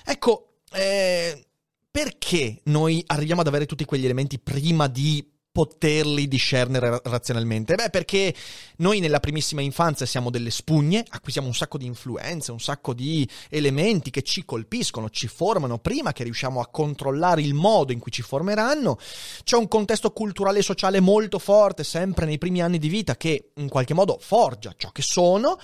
Ecco, 0.04 0.60
eh, 0.72 1.44
perché 1.90 2.60
noi 2.64 3.02
arriviamo 3.06 3.40
ad 3.40 3.48
avere 3.48 3.66
tutti 3.66 3.84
quegli 3.84 4.04
elementi 4.04 4.38
prima 4.38 4.86
di 4.86 5.38
poterli 5.52 6.28
discernere 6.28 7.00
razionalmente? 7.04 7.74
Beh, 7.74 7.90
perché 7.90 8.34
noi 8.76 9.00
nella 9.00 9.20
primissima 9.20 9.60
infanzia 9.60 10.06
siamo 10.06 10.30
delle 10.30 10.50
spugne, 10.50 11.04
acquisiamo 11.08 11.46
un 11.46 11.54
sacco 11.54 11.76
di 11.76 11.86
influenze, 11.86 12.52
un 12.52 12.60
sacco 12.60 12.94
di 12.94 13.28
elementi 13.48 14.10
che 14.10 14.22
ci 14.22 14.44
colpiscono, 14.44 15.10
ci 15.10 15.26
formano 15.26 15.78
prima 15.78 16.12
che 16.12 16.24
riusciamo 16.24 16.60
a 16.60 16.68
controllare 16.68 17.42
il 17.42 17.54
modo 17.54 17.92
in 17.92 17.98
cui 17.98 18.12
ci 18.12 18.22
formeranno. 18.22 18.98
C'è 19.42 19.56
un 19.56 19.68
contesto 19.68 20.12
culturale 20.12 20.60
e 20.60 20.62
sociale 20.62 21.00
molto 21.00 21.38
forte, 21.38 21.84
sempre 21.84 22.26
nei 22.26 22.38
primi 22.38 22.62
anni 22.62 22.78
di 22.78 22.88
vita, 22.88 23.16
che 23.16 23.50
in 23.56 23.68
qualche 23.68 23.94
modo 23.94 24.18
forgia 24.20 24.74
ciò 24.76 24.90
che 24.90 25.02
sono. 25.02 25.58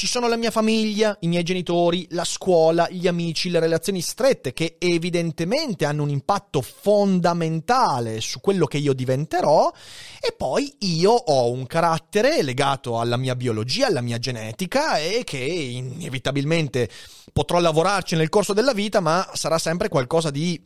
Ci 0.00 0.06
sono 0.06 0.28
la 0.28 0.38
mia 0.38 0.50
famiglia, 0.50 1.14
i 1.20 1.28
miei 1.28 1.42
genitori, 1.42 2.06
la 2.12 2.24
scuola, 2.24 2.88
gli 2.88 3.06
amici, 3.06 3.50
le 3.50 3.60
relazioni 3.60 4.00
strette 4.00 4.54
che 4.54 4.76
evidentemente 4.78 5.84
hanno 5.84 6.04
un 6.04 6.08
impatto 6.08 6.62
fondamentale 6.62 8.22
su 8.22 8.40
quello 8.40 8.64
che 8.64 8.78
io 8.78 8.94
diventerò. 8.94 9.70
E 10.18 10.32
poi 10.34 10.74
io 10.78 11.10
ho 11.10 11.50
un 11.50 11.66
carattere 11.66 12.42
legato 12.42 12.98
alla 12.98 13.18
mia 13.18 13.36
biologia, 13.36 13.88
alla 13.88 14.00
mia 14.00 14.18
genetica 14.18 14.96
e 14.96 15.20
che 15.22 15.36
inevitabilmente 15.36 16.88
potrò 17.30 17.60
lavorarci 17.60 18.16
nel 18.16 18.30
corso 18.30 18.54
della 18.54 18.72
vita, 18.72 19.00
ma 19.00 19.28
sarà 19.34 19.58
sempre 19.58 19.90
qualcosa 19.90 20.30
di 20.30 20.58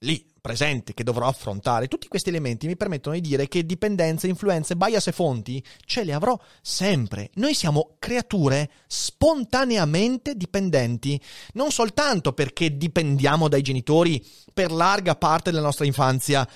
lì 0.00 0.24
presente 0.46 0.94
che 0.94 1.02
dovrò 1.02 1.26
affrontare, 1.26 1.88
tutti 1.88 2.06
questi 2.06 2.28
elementi 2.28 2.68
mi 2.68 2.76
permettono 2.76 3.16
di 3.16 3.20
dire 3.20 3.48
che 3.48 3.66
dipendenze, 3.66 4.28
influenze, 4.28 4.76
bias 4.76 5.08
e 5.08 5.12
fonti 5.12 5.60
ce 5.84 6.04
le 6.04 6.12
avrò 6.12 6.38
sempre. 6.62 7.30
Noi 7.34 7.52
siamo 7.52 7.96
creature 7.98 8.70
spontaneamente 8.86 10.36
dipendenti, 10.36 11.20
non 11.54 11.72
soltanto 11.72 12.32
perché 12.32 12.76
dipendiamo 12.76 13.48
dai 13.48 13.62
genitori 13.62 14.24
per 14.54 14.70
larga 14.70 15.16
parte 15.16 15.50
della 15.50 15.64
nostra 15.64 15.84
infanzia, 15.84 16.48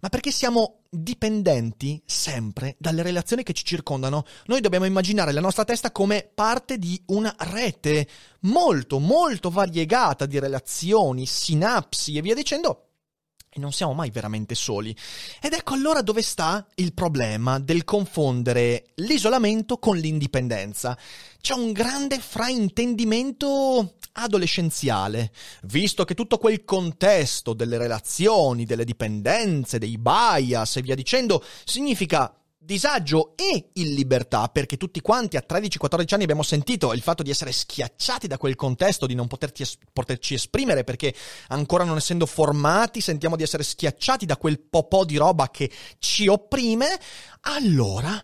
ma 0.00 0.08
perché 0.10 0.30
siamo 0.30 0.80
dipendenti 0.90 2.02
sempre 2.04 2.76
dalle 2.78 3.02
relazioni 3.02 3.42
che 3.42 3.54
ci 3.54 3.64
circondano. 3.64 4.24
Noi 4.46 4.60
dobbiamo 4.60 4.84
immaginare 4.84 5.32
la 5.32 5.40
nostra 5.40 5.64
testa 5.64 5.90
come 5.90 6.30
parte 6.34 6.78
di 6.78 7.00
una 7.06 7.34
rete 7.38 8.06
molto, 8.40 8.98
molto 8.98 9.48
variegata 9.48 10.26
di 10.26 10.38
relazioni, 10.38 11.24
sinapsi 11.24 12.16
e 12.16 12.20
via 12.20 12.34
dicendo 12.34 12.87
e 13.58 13.60
non 13.60 13.72
siamo 13.72 13.92
mai 13.92 14.10
veramente 14.10 14.54
soli. 14.54 14.96
Ed 15.42 15.52
ecco 15.52 15.74
allora 15.74 16.00
dove 16.00 16.22
sta 16.22 16.66
il 16.76 16.94
problema 16.94 17.58
del 17.58 17.84
confondere 17.84 18.86
l'isolamento 18.96 19.78
con 19.78 19.96
l'indipendenza. 19.96 20.96
C'è 21.40 21.54
un 21.54 21.72
grande 21.72 22.18
fraintendimento 22.18 23.96
adolescenziale, 24.12 25.30
visto 25.64 26.04
che 26.04 26.14
tutto 26.14 26.38
quel 26.38 26.64
contesto 26.64 27.52
delle 27.52 27.78
relazioni, 27.78 28.64
delle 28.64 28.84
dipendenze, 28.84 29.78
dei 29.78 29.98
bias 29.98 30.76
e 30.76 30.82
via 30.82 30.94
dicendo 30.94 31.44
significa 31.64 32.32
disagio 32.68 33.32
e 33.34 33.70
illibertà, 33.72 34.48
perché 34.48 34.76
tutti 34.76 35.00
quanti 35.00 35.38
a 35.38 35.44
13-14 35.48 36.12
anni 36.12 36.24
abbiamo 36.24 36.42
sentito 36.42 36.92
il 36.92 37.00
fatto 37.00 37.22
di 37.22 37.30
essere 37.30 37.50
schiacciati 37.50 38.26
da 38.26 38.36
quel 38.36 38.56
contesto, 38.56 39.06
di 39.06 39.14
non 39.14 39.26
es- 39.56 39.78
poterci 39.90 40.34
esprimere, 40.34 40.84
perché 40.84 41.14
ancora 41.48 41.84
non 41.84 41.96
essendo 41.96 42.26
formati 42.26 43.00
sentiamo 43.00 43.36
di 43.36 43.42
essere 43.42 43.62
schiacciati 43.62 44.26
da 44.26 44.36
quel 44.36 44.60
po' 44.60 45.06
di 45.06 45.16
roba 45.16 45.48
che 45.50 45.70
ci 45.98 46.26
opprime, 46.26 47.00
allora... 47.42 48.22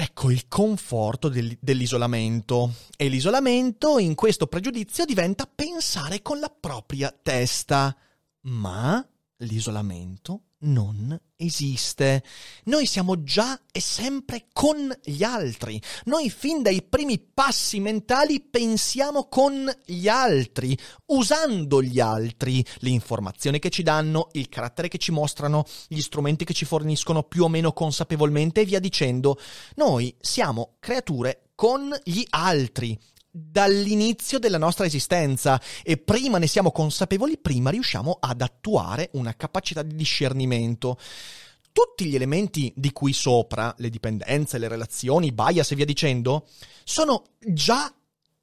Ecco 0.00 0.30
il 0.30 0.46
conforto 0.46 1.28
del, 1.28 1.58
dell'isolamento. 1.60 2.72
E 2.96 3.08
l'isolamento 3.08 3.98
in 3.98 4.14
questo 4.14 4.46
pregiudizio 4.46 5.04
diventa 5.04 5.50
pensare 5.52 6.22
con 6.22 6.38
la 6.38 6.48
propria 6.48 7.12
testa. 7.20 7.96
Ma 8.42 9.04
l'isolamento 9.38 10.42
non 10.60 11.18
esiste. 11.36 12.22
Noi 12.64 12.86
siamo 12.86 13.22
già 13.22 13.60
e 13.70 13.80
sempre 13.80 14.46
con 14.52 14.92
gli 15.04 15.22
altri. 15.22 15.80
Noi 16.04 16.30
fin 16.30 16.62
dai 16.62 16.82
primi 16.82 17.18
passi 17.18 17.78
mentali 17.80 18.40
pensiamo 18.40 19.28
con 19.28 19.70
gli 19.84 20.08
altri, 20.08 20.76
usando 21.06 21.82
gli 21.82 22.00
altri, 22.00 22.64
le 22.78 22.90
informazioni 22.90 23.58
che 23.58 23.70
ci 23.70 23.82
danno, 23.82 24.28
il 24.32 24.48
carattere 24.48 24.88
che 24.88 24.98
ci 24.98 25.12
mostrano, 25.12 25.64
gli 25.86 26.00
strumenti 26.00 26.44
che 26.44 26.54
ci 26.54 26.64
forniscono 26.64 27.22
più 27.22 27.44
o 27.44 27.48
meno 27.48 27.72
consapevolmente 27.72 28.62
e 28.62 28.64
via 28.64 28.80
dicendo. 28.80 29.38
Noi 29.76 30.14
siamo 30.20 30.76
creature 30.80 31.50
con 31.54 31.94
gli 32.04 32.24
altri 32.30 32.98
dall'inizio 33.38 34.38
della 34.38 34.58
nostra 34.58 34.86
esistenza 34.86 35.60
e 35.82 35.96
prima 35.96 36.38
ne 36.38 36.46
siamo 36.46 36.72
consapevoli, 36.72 37.38
prima 37.38 37.70
riusciamo 37.70 38.18
ad 38.20 38.40
attuare 38.40 39.10
una 39.12 39.34
capacità 39.34 39.82
di 39.82 39.94
discernimento. 39.94 40.98
Tutti 41.72 42.06
gli 42.06 42.16
elementi 42.16 42.72
di 42.74 42.92
cui 42.92 43.12
sopra, 43.12 43.72
le 43.78 43.90
dipendenze, 43.90 44.58
le 44.58 44.68
relazioni, 44.68 45.32
bias 45.32 45.70
e 45.70 45.76
via 45.76 45.84
dicendo, 45.84 46.48
sono 46.82 47.24
già 47.38 47.92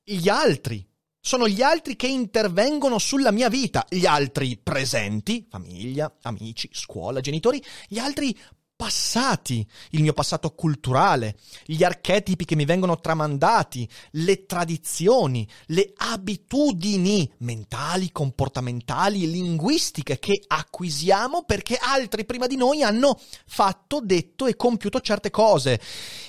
gli 0.04 0.30
altri. 0.30 0.88
Sono 1.20 1.48
gli 1.48 1.64
altri 1.64 1.96
che 1.96 2.06
intervengono 2.06 3.00
sulla 3.00 3.32
mia 3.32 3.50
vita, 3.50 3.84
gli 3.90 4.06
altri 4.06 4.60
presenti, 4.62 5.48
famiglia, 5.50 6.18
amici, 6.22 6.70
scuola, 6.72 7.20
genitori, 7.20 7.60
gli 7.88 7.98
altri 7.98 8.38
passati, 8.76 9.66
il 9.92 10.02
mio 10.02 10.14
passato 10.14 10.52
culturale, 10.52 11.38
gli 11.66 11.84
archetipi 11.84 12.44
che 12.44 12.56
mi 12.56 12.66
vengono 12.66 13.00
tramandati, 13.00 13.88
le 14.12 14.46
tradizioni, 14.46 15.48
le 15.68 15.94
abitudini 15.96 17.32
mentali, 17.40 18.12
comportamentali 18.12 19.24
e 19.24 19.28
linguistiche 19.28 20.20
che 20.20 20.44
acquisiamo 20.46 21.44
perché 21.44 21.78
altri 21.80 22.26
prima 22.26 22.48
di 22.48 22.58
noi 22.58 22.84
hanno 22.84 23.18
fatto, 23.46 24.02
detto 24.02 24.46
e 24.46 24.56
compiuto 24.56 25.00
certe 25.00 25.30
cose. 25.30 25.80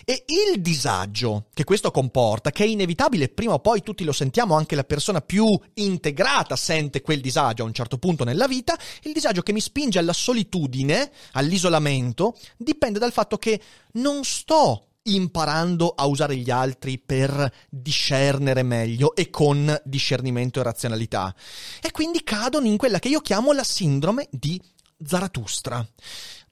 E 0.04 0.24
il 0.52 0.60
disagio 0.60 1.46
che 1.52 1.64
questo 1.64 1.90
comporta, 1.90 2.52
che 2.52 2.62
è 2.64 2.68
inevitabile, 2.68 3.28
prima 3.28 3.54
o 3.54 3.58
poi 3.58 3.82
tutti 3.82 4.04
lo 4.04 4.12
sentiamo, 4.12 4.54
anche 4.54 4.76
la 4.76 4.84
persona 4.84 5.20
più 5.20 5.46
integrata 5.74 6.54
sente 6.54 7.02
quel 7.02 7.20
disagio 7.20 7.64
a 7.64 7.66
un 7.66 7.72
certo 7.72 7.98
punto 7.98 8.22
nella 8.22 8.46
vita, 8.46 8.78
il 9.02 9.12
disagio 9.12 9.42
che 9.42 9.52
mi 9.52 9.60
spinge 9.60 9.98
alla 9.98 10.12
solitudine, 10.12 11.10
all'isolamento, 11.32 12.36
dipende 12.57 12.99
dal 12.99 13.12
fatto 13.12 13.37
che 13.37 13.61
non 13.93 14.25
sto 14.25 14.87
imparando 15.07 15.93
a 15.97 16.07
usare 16.07 16.37
gli 16.37 16.50
altri 16.50 16.99
per 16.99 17.52
discernere 17.69 18.62
meglio 18.62 19.14
e 19.14 19.31
con 19.31 19.81
discernimento 19.85 20.61
e 20.61 20.62
razionalità. 20.62 21.35
E 21.81 21.90
quindi 21.90 22.23
cadono 22.23 22.66
in 22.66 22.76
quella 22.76 22.99
che 22.99 23.09
io 23.09 23.21
chiamo 23.21 23.52
la 23.52 23.64
sindrome 23.64 24.26
di 24.31 24.61
Zarathustra. 25.05 25.87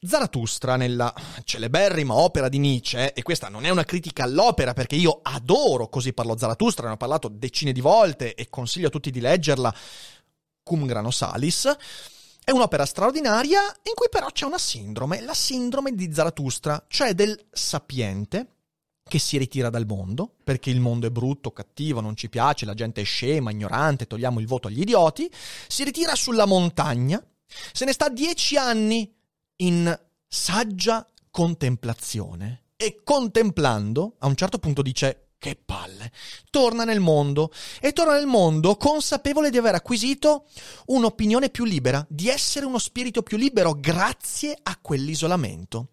Zarathustra, 0.06 0.76
nella 0.76 1.12
celeberrima 1.44 2.12
opera 2.14 2.50
di 2.50 2.58
Nietzsche, 2.58 3.14
e 3.14 3.22
questa 3.22 3.48
non 3.48 3.64
è 3.64 3.70
una 3.70 3.84
critica 3.84 4.24
all'opera 4.24 4.74
perché 4.74 4.96
io 4.96 5.20
adoro 5.22 5.88
Così 5.88 6.12
parlò 6.12 6.36
Zarathustra, 6.36 6.88
ne 6.88 6.92
ho 6.92 6.98
parlato 6.98 7.28
decine 7.28 7.72
di 7.72 7.80
volte 7.80 8.34
e 8.34 8.50
consiglio 8.50 8.88
a 8.88 8.90
tutti 8.90 9.10
di 9.10 9.20
leggerla 9.20 9.74
cum 10.62 10.86
grano 10.86 11.10
salis, 11.10 11.74
è 12.44 12.50
un'opera 12.50 12.84
straordinaria 12.84 13.60
in 13.82 13.94
cui 13.94 14.08
però 14.10 14.28
c'è 14.28 14.44
una 14.44 14.58
sindrome, 14.58 15.22
la 15.22 15.32
sindrome 15.32 15.94
di 15.94 16.12
Zarathustra, 16.12 16.84
cioè 16.88 17.14
del 17.14 17.46
sapiente 17.50 18.48
che 19.02 19.18
si 19.18 19.38
ritira 19.38 19.70
dal 19.70 19.86
mondo, 19.86 20.34
perché 20.44 20.70
il 20.70 20.80
mondo 20.80 21.06
è 21.06 21.10
brutto, 21.10 21.52
cattivo, 21.52 22.00
non 22.00 22.16
ci 22.16 22.28
piace, 22.28 22.66
la 22.66 22.74
gente 22.74 23.00
è 23.00 23.04
scema, 23.04 23.50
ignorante, 23.50 24.06
togliamo 24.06 24.40
il 24.40 24.46
voto 24.46 24.68
agli 24.68 24.80
idioti, 24.80 25.30
si 25.68 25.84
ritira 25.84 26.14
sulla 26.14 26.46
montagna, 26.46 27.22
se 27.72 27.84
ne 27.84 27.92
sta 27.92 28.08
dieci 28.08 28.56
anni 28.56 29.14
in 29.56 29.98
saggia 30.26 31.06
contemplazione 31.30 32.64
e 32.76 33.00
contemplando, 33.04 34.16
a 34.18 34.26
un 34.26 34.36
certo 34.36 34.58
punto 34.58 34.82
dice 34.82 35.23
che 35.44 35.58
palle. 35.62 36.10
Torna 36.48 36.84
nel 36.84 37.00
mondo 37.00 37.52
e 37.78 37.92
torna 37.92 38.14
nel 38.14 38.24
mondo 38.24 38.76
consapevole 38.76 39.50
di 39.50 39.58
aver 39.58 39.74
acquisito 39.74 40.46
un'opinione 40.86 41.50
più 41.50 41.64
libera, 41.64 42.04
di 42.08 42.28
essere 42.30 42.64
uno 42.64 42.78
spirito 42.78 43.22
più 43.22 43.36
libero 43.36 43.78
grazie 43.78 44.58
a 44.62 44.78
quell'isolamento. 44.80 45.88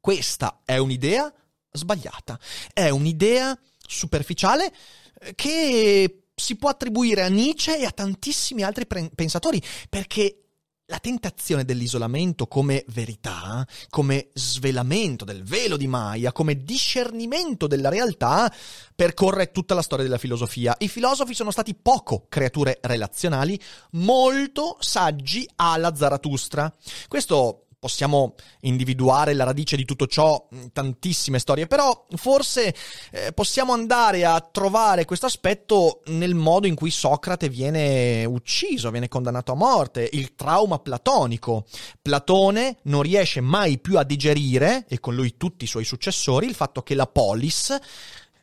Questa 0.00 0.62
è 0.64 0.78
un'idea 0.78 1.30
sbagliata, 1.70 2.40
è 2.72 2.88
un'idea 2.88 3.58
superficiale 3.86 4.72
eh, 5.20 5.34
che 5.34 6.22
si 6.34 6.56
può 6.56 6.70
attribuire 6.70 7.22
a 7.22 7.28
Nietzsche 7.28 7.78
e 7.78 7.84
a 7.84 7.90
tantissimi 7.90 8.62
altri 8.62 8.86
pensatori, 8.86 9.62
perché 9.90 10.49
la 10.90 10.98
tentazione 10.98 11.64
dell'isolamento 11.64 12.48
come 12.48 12.84
verità, 12.88 13.66
come 13.88 14.28
svelamento 14.34 15.24
del 15.24 15.44
velo 15.44 15.76
di 15.76 15.86
Maya, 15.86 16.32
come 16.32 16.64
discernimento 16.64 17.68
della 17.68 17.88
realtà, 17.88 18.52
percorre 18.94 19.52
tutta 19.52 19.74
la 19.74 19.82
storia 19.82 20.04
della 20.04 20.18
filosofia. 20.18 20.74
I 20.78 20.88
filosofi 20.88 21.32
sono 21.32 21.52
stati 21.52 21.74
poco 21.74 22.26
creature 22.28 22.78
relazionali, 22.82 23.58
molto 23.92 24.76
saggi 24.80 25.48
alla 25.56 25.94
Zarathustra. 25.94 26.74
Questo 27.06 27.66
possiamo 27.80 28.34
individuare 28.60 29.32
la 29.32 29.44
radice 29.44 29.74
di 29.74 29.86
tutto 29.86 30.06
ciò, 30.06 30.46
tantissime 30.72 31.38
storie, 31.38 31.66
però 31.66 32.06
forse 32.14 32.74
eh, 33.10 33.32
possiamo 33.32 33.72
andare 33.72 34.26
a 34.26 34.38
trovare 34.40 35.06
questo 35.06 35.26
aspetto 35.26 36.02
nel 36.06 36.34
modo 36.34 36.66
in 36.66 36.74
cui 36.74 36.90
Socrate 36.90 37.48
viene 37.48 38.24
ucciso, 38.26 38.90
viene 38.90 39.08
condannato 39.08 39.52
a 39.52 39.56
morte, 39.56 40.08
il 40.12 40.34
trauma 40.34 40.78
platonico. 40.78 41.64
Platone 42.02 42.76
non 42.82 43.00
riesce 43.00 43.40
mai 43.40 43.78
più 43.78 43.96
a 43.96 44.04
digerire, 44.04 44.84
e 44.86 45.00
con 45.00 45.14
lui 45.14 45.38
tutti 45.38 45.64
i 45.64 45.68
suoi 45.68 45.84
successori, 45.84 46.46
il 46.46 46.54
fatto 46.54 46.82
che 46.82 46.94
la 46.94 47.06
polis, 47.06 47.76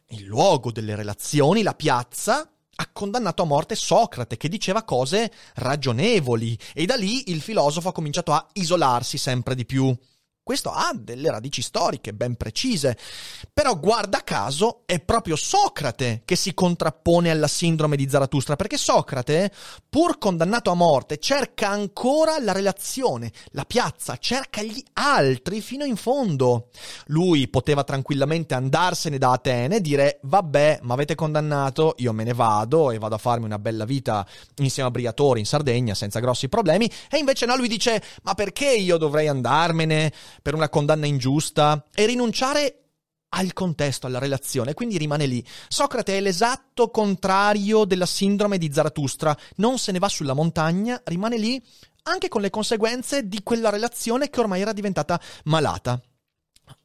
il 0.10 0.24
luogo 0.24 0.72
delle 0.72 0.96
relazioni, 0.96 1.62
la 1.62 1.76
piazza, 1.76 2.50
ha 2.80 2.90
condannato 2.92 3.42
a 3.42 3.46
morte 3.46 3.76
Socrate 3.76 4.38
che 4.38 4.50
diceva 4.50 4.84
cose 4.84 5.32
ragionevoli 5.56 6.58
e 6.74 6.86
da 6.86 6.96
lì 6.96 7.32
il 7.32 7.42
filosofo 7.42 7.90
ha 7.90 7.94
cominciato 7.94 8.34
a 8.34 8.48
isolarsi 8.54 9.18
sempre 9.18 9.56
di 9.56 9.66
più. 9.66 9.96
Questo 10.48 10.72
ha 10.72 10.92
delle 10.96 11.30
radici 11.30 11.62
storiche 11.62 12.14
ben 12.14 12.36
precise, 12.36 12.98
però 13.52 13.78
guarda 13.78 14.24
caso 14.24 14.84
è 14.86 15.02
proprio 15.02 15.36
Socrate 15.36 16.22
che 16.24 16.38
si 16.38 16.54
contrappone 16.54 17.30
alla 17.30 17.50
sindrome 17.50 17.98
di 17.98 18.08
Zarathustra, 18.10 18.56
perché 18.56 18.78
Socrate, 18.78 19.52
pur 19.90 20.18
condannato 20.18 20.72
a 20.72 20.74
morte, 20.74 21.18
cerca 21.18 21.68
ancora 21.68 22.40
la 22.40 22.54
relazione, 22.54 23.30
la 23.52 23.66
piazza, 23.66 24.16
cerca 24.16 24.62
gli 24.62 24.82
altri 24.94 25.60
fino 25.60 25.84
in 25.84 25.98
fondo. 25.98 26.70
Lui 27.08 27.50
poteva 27.50 27.84
tranquillamente 27.84 28.54
andarsene 28.54 29.18
da 29.18 29.34
Atene 29.34 29.76
e 29.76 29.82
dire 29.82 30.20
vabbè, 30.22 30.80
ma 30.84 30.94
avete 30.94 31.16
condannato, 31.16 31.96
io 31.98 32.14
me 32.14 32.24
ne 32.24 32.34
vado 32.34 32.92
e 32.92 33.00
vado 33.00 33.16
a 33.16 33.18
farmi 33.18 33.44
una 33.44 33.60
bella 33.60 33.84
vita 33.84 34.26
insieme 34.60 34.88
a 34.88 34.92
Briatore 34.94 35.40
in 35.40 35.46
Sardegna 35.46 35.94
senza 35.94 36.22
grossi 36.22 36.48
problemi, 36.48 36.90
e 37.10 37.18
invece 37.18 37.46
no, 37.46 37.58
lui 37.58 37.68
dice 37.68 38.02
ma 38.24 38.34
perché 38.34 38.72
io 38.72 38.96
dovrei 38.96 39.28
andarmene? 39.28 40.14
Per 40.48 40.56
una 40.56 40.70
condanna 40.70 41.06
ingiusta 41.06 41.84
e 41.94 42.06
rinunciare 42.06 42.84
al 43.36 43.52
contesto, 43.52 44.08
alla 44.08 44.18
relazione, 44.18 44.74
quindi 44.74 44.98
rimane 44.98 45.26
lì. 45.26 45.46
Socrate 45.68 46.16
è 46.16 46.22
l'esatto 46.22 46.90
contrario 46.90 47.84
della 47.84 48.06
sindrome 48.06 48.58
di 48.58 48.72
Zarathustra, 48.72 49.38
non 49.58 49.78
se 49.78 49.92
ne 49.92 50.00
va 50.00 50.08
sulla 50.08 50.32
montagna, 50.32 51.02
rimane 51.04 51.38
lì 51.38 51.62
anche 52.04 52.30
con 52.30 52.40
le 52.40 52.50
conseguenze 52.50 53.28
di 53.28 53.44
quella 53.44 53.70
relazione 53.70 54.30
che 54.30 54.40
ormai 54.40 54.62
era 54.62 54.72
diventata 54.72 55.20
malata. 55.44 56.02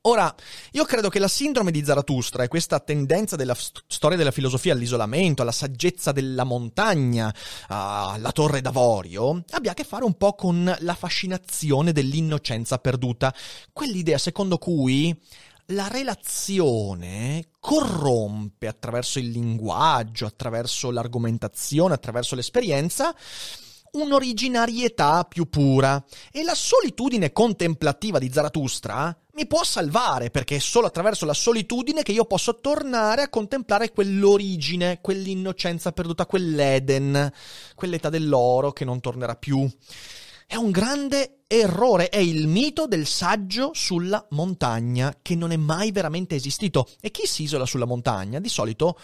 Ora, 0.03 0.35
io 0.73 0.85
credo 0.85 1.09
che 1.09 1.21
la 1.21 1.29
sindrome 1.29 1.71
di 1.71 1.85
Zarathustra 1.85 2.43
e 2.43 2.49
questa 2.49 2.81
tendenza 2.81 3.37
della 3.37 3.55
st- 3.55 3.85
storia 3.87 4.17
della 4.17 4.33
filosofia 4.33 4.73
all'isolamento, 4.73 5.43
alla 5.43 5.53
saggezza 5.53 6.11
della 6.11 6.45
montagna, 6.45 7.33
alla 7.69 8.33
torre 8.33 8.61
d'avorio, 8.61 9.45
abbia 9.51 9.71
a 9.71 9.75
che 9.75 9.85
fare 9.85 10.05
un 10.05 10.17
po' 10.17 10.35
con 10.35 10.75
la 10.81 10.95
fascinazione 10.95 11.93
dell'innocenza 11.93 12.79
perduta, 12.79 13.33
quell'idea 13.73 14.19
secondo 14.19 14.59
cui 14.59 15.17
la 15.67 15.87
relazione 15.87 17.47
corrompe 17.61 18.67
attraverso 18.67 19.21
il 19.21 19.31
linguaggio, 19.31 20.27
attraverso 20.27 20.91
l'argomentazione, 20.91 21.95
attraverso 21.95 22.35
l'esperienza, 22.35 23.15
un'originarietà 23.93 25.25
più 25.25 25.49
pura 25.49 26.03
e 26.31 26.43
la 26.43 26.55
solitudine 26.55 27.33
contemplativa 27.33 28.19
di 28.19 28.31
Zarathustra 28.33 29.17
mi 29.35 29.47
può 29.47 29.65
salvare 29.65 30.31
perché 30.31 30.57
è 30.57 30.61
solo 30.61 30.87
attraverso 30.87 31.25
la 31.25 31.35
solitudine 31.35 32.03
che 32.03 32.13
io 32.13 32.25
posso 32.25 32.61
tornare 32.61 33.23
a 33.23 33.29
contemplare 33.29 33.91
quell'origine, 33.91 35.01
quell'innocenza 35.01 35.93
perduta, 35.93 36.27
quell'Eden, 36.27 37.33
quell'età 37.75 38.11
dell'oro 38.11 38.73
che 38.73 38.85
non 38.85 39.01
tornerà 39.01 39.35
più. 39.35 39.69
È 40.47 40.57
un 40.57 40.71
grande 40.71 41.45
errore, 41.47 42.11
è 42.11 42.19
il 42.19 42.47
mito 42.47 42.87
del 42.87 43.07
saggio 43.07 43.71
sulla 43.73 44.27
montagna 44.31 45.17
che 45.23 45.35
non 45.35 45.51
è 45.51 45.57
mai 45.57 45.93
veramente 45.93 46.35
esistito. 46.35 46.89
E 47.01 47.11
chi 47.11 47.27
si 47.27 47.45
isola 47.45 47.65
sulla 47.65 47.87
montagna 47.87 48.39
di 48.39 48.51
solito 48.51 48.99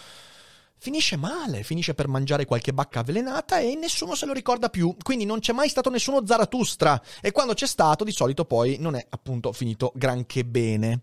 finisce 0.79 1.17
male, 1.17 1.63
finisce 1.63 1.93
per 1.93 2.07
mangiare 2.07 2.45
qualche 2.45 2.73
bacca 2.73 3.01
avvelenata 3.01 3.59
e 3.59 3.75
nessuno 3.75 4.15
se 4.15 4.25
lo 4.25 4.33
ricorda 4.33 4.69
più. 4.69 4.95
Quindi 5.01 5.25
non 5.25 5.39
c'è 5.39 5.53
mai 5.53 5.69
stato 5.69 5.89
nessuno 5.89 6.25
Zarathustra 6.25 7.01
e 7.21 7.31
quando 7.31 7.53
c'è 7.53 7.67
stato 7.67 8.03
di 8.03 8.11
solito 8.11 8.45
poi 8.45 8.77
non 8.79 8.95
è 8.95 9.05
appunto 9.09 9.51
finito 9.51 9.91
granché 9.95 10.45
bene. 10.45 11.01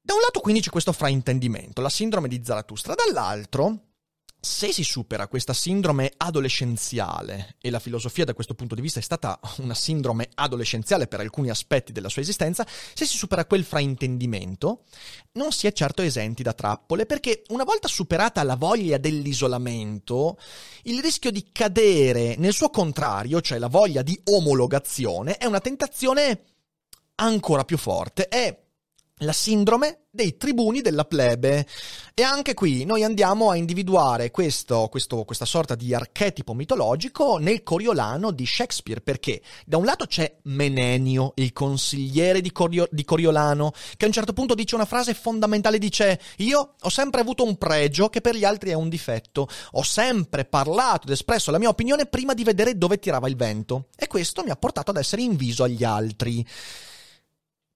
Da 0.00 0.14
un 0.14 0.20
lato 0.20 0.40
quindi 0.40 0.60
c'è 0.60 0.70
questo 0.70 0.92
fraintendimento, 0.92 1.82
la 1.82 1.90
sindrome 1.90 2.28
di 2.28 2.40
Zarathustra, 2.42 2.94
dall'altro 2.94 3.89
se 4.40 4.72
si 4.72 4.82
supera 4.82 5.28
questa 5.28 5.52
sindrome 5.52 6.12
adolescenziale, 6.16 7.56
e 7.60 7.68
la 7.70 7.78
filosofia 7.78 8.24
da 8.24 8.32
questo 8.32 8.54
punto 8.54 8.74
di 8.74 8.80
vista 8.80 8.98
è 8.98 9.02
stata 9.02 9.38
una 9.58 9.74
sindrome 9.74 10.30
adolescenziale 10.34 11.06
per 11.06 11.20
alcuni 11.20 11.50
aspetti 11.50 11.92
della 11.92 12.08
sua 12.08 12.22
esistenza, 12.22 12.66
se 12.66 13.04
si 13.04 13.16
supera 13.16 13.44
quel 13.44 13.64
fraintendimento, 13.64 14.84
non 15.32 15.52
si 15.52 15.66
è 15.66 15.72
certo 15.72 16.00
esenti 16.00 16.42
da 16.42 16.54
trappole, 16.54 17.04
perché 17.04 17.42
una 17.48 17.64
volta 17.64 17.86
superata 17.86 18.42
la 18.42 18.56
voglia 18.56 18.96
dell'isolamento, 18.96 20.38
il 20.84 21.00
rischio 21.02 21.30
di 21.30 21.50
cadere 21.52 22.36
nel 22.36 22.54
suo 22.54 22.70
contrario, 22.70 23.42
cioè 23.42 23.58
la 23.58 23.68
voglia 23.68 24.00
di 24.00 24.18
omologazione, 24.24 25.36
è 25.36 25.44
una 25.44 25.60
tentazione 25.60 26.44
ancora 27.16 27.64
più 27.64 27.76
forte, 27.76 28.28
è 28.28 28.68
la 29.20 29.32
sindrome 29.32 30.04
dei 30.10 30.36
tribuni 30.36 30.80
della 30.80 31.04
plebe. 31.04 31.66
E 32.14 32.22
anche 32.22 32.54
qui 32.54 32.84
noi 32.84 33.04
andiamo 33.04 33.50
a 33.50 33.56
individuare 33.56 34.30
questo, 34.30 34.88
questo, 34.90 35.24
questa 35.24 35.44
sorta 35.44 35.74
di 35.74 35.94
archetipo 35.94 36.52
mitologico 36.52 37.38
nel 37.38 37.62
Coriolano 37.62 38.30
di 38.32 38.44
Shakespeare, 38.44 39.00
perché 39.00 39.40
da 39.64 39.76
un 39.76 39.84
lato 39.84 40.06
c'è 40.06 40.38
Menenio, 40.42 41.32
il 41.36 41.52
consigliere 41.52 42.40
di, 42.40 42.52
Corio, 42.52 42.88
di 42.90 43.04
Coriolano, 43.04 43.72
che 43.96 44.04
a 44.04 44.08
un 44.08 44.12
certo 44.12 44.32
punto 44.32 44.54
dice 44.54 44.74
una 44.74 44.84
frase 44.84 45.14
fondamentale, 45.14 45.78
dice 45.78 46.20
io 46.38 46.74
ho 46.80 46.88
sempre 46.88 47.20
avuto 47.20 47.44
un 47.44 47.56
pregio 47.56 48.08
che 48.08 48.20
per 48.20 48.34
gli 48.34 48.44
altri 48.44 48.70
è 48.70 48.74
un 48.74 48.88
difetto, 48.88 49.48
ho 49.72 49.82
sempre 49.82 50.44
parlato 50.44 51.06
ed 51.06 51.12
espresso 51.12 51.50
la 51.50 51.58
mia 51.58 51.68
opinione 51.68 52.06
prima 52.06 52.34
di 52.34 52.44
vedere 52.44 52.76
dove 52.76 52.98
tirava 52.98 53.28
il 53.28 53.36
vento, 53.36 53.86
e 53.96 54.08
questo 54.08 54.42
mi 54.42 54.50
ha 54.50 54.56
portato 54.56 54.90
ad 54.90 54.96
essere 54.96 55.22
inviso 55.22 55.62
agli 55.62 55.84
altri. 55.84 56.44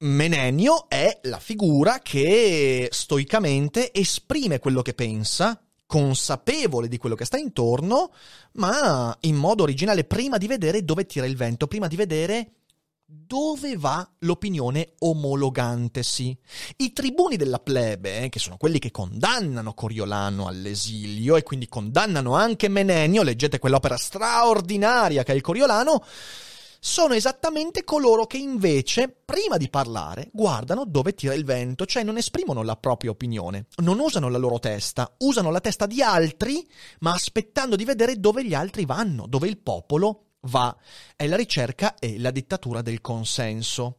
Menenio 0.04 0.86
è 0.90 1.20
la 1.22 1.38
figura 1.38 2.00
che 2.00 2.88
stoicamente 2.90 3.90
esprime 3.90 4.58
quello 4.58 4.82
che 4.82 4.92
pensa, 4.92 5.58
consapevole 5.86 6.88
di 6.88 6.98
quello 6.98 7.14
che 7.14 7.24
sta 7.24 7.38
intorno, 7.38 8.12
ma 8.52 9.16
in 9.20 9.34
modo 9.34 9.62
originale, 9.62 10.04
prima 10.04 10.36
di 10.36 10.46
vedere 10.46 10.84
dove 10.84 11.06
tira 11.06 11.24
il 11.24 11.36
vento, 11.36 11.66
prima 11.68 11.86
di 11.86 11.96
vedere 11.96 12.50
dove 13.06 13.78
va 13.78 14.06
l'opinione 14.20 14.92
omologantesi. 14.98 16.36
I 16.76 16.92
tribuni 16.92 17.36
della 17.36 17.58
plebe, 17.58 18.28
che 18.28 18.38
sono 18.38 18.58
quelli 18.58 18.78
che 18.78 18.90
condannano 18.90 19.72
Coriolano 19.72 20.46
all'esilio 20.46 21.36
e 21.36 21.42
quindi 21.42 21.66
condannano 21.66 22.34
anche 22.34 22.68
Menenio, 22.68 23.22
leggete 23.22 23.58
quell'opera 23.58 23.96
straordinaria 23.96 25.22
che 25.22 25.32
è 25.32 25.34
il 25.34 25.40
Coriolano, 25.40 26.04
sono 26.86 27.14
esattamente 27.14 27.82
coloro 27.82 28.26
che 28.26 28.36
invece, 28.36 29.08
prima 29.08 29.56
di 29.56 29.70
parlare, 29.70 30.28
guardano 30.34 30.84
dove 30.84 31.14
tira 31.14 31.32
il 31.32 31.42
vento, 31.42 31.86
cioè 31.86 32.02
non 32.02 32.18
esprimono 32.18 32.62
la 32.62 32.76
propria 32.76 33.10
opinione, 33.10 33.68
non 33.76 33.98
usano 34.00 34.28
la 34.28 34.36
loro 34.36 34.58
testa, 34.58 35.14
usano 35.20 35.50
la 35.50 35.60
testa 35.60 35.86
di 35.86 36.02
altri, 36.02 36.62
ma 36.98 37.14
aspettando 37.14 37.74
di 37.74 37.86
vedere 37.86 38.20
dove 38.20 38.44
gli 38.44 38.52
altri 38.52 38.84
vanno, 38.84 39.26
dove 39.26 39.48
il 39.48 39.56
popolo 39.56 40.32
va. 40.42 40.76
È 41.16 41.26
la 41.26 41.36
ricerca 41.36 41.94
e 41.94 42.18
la 42.18 42.30
dittatura 42.30 42.82
del 42.82 43.00
consenso. 43.00 43.96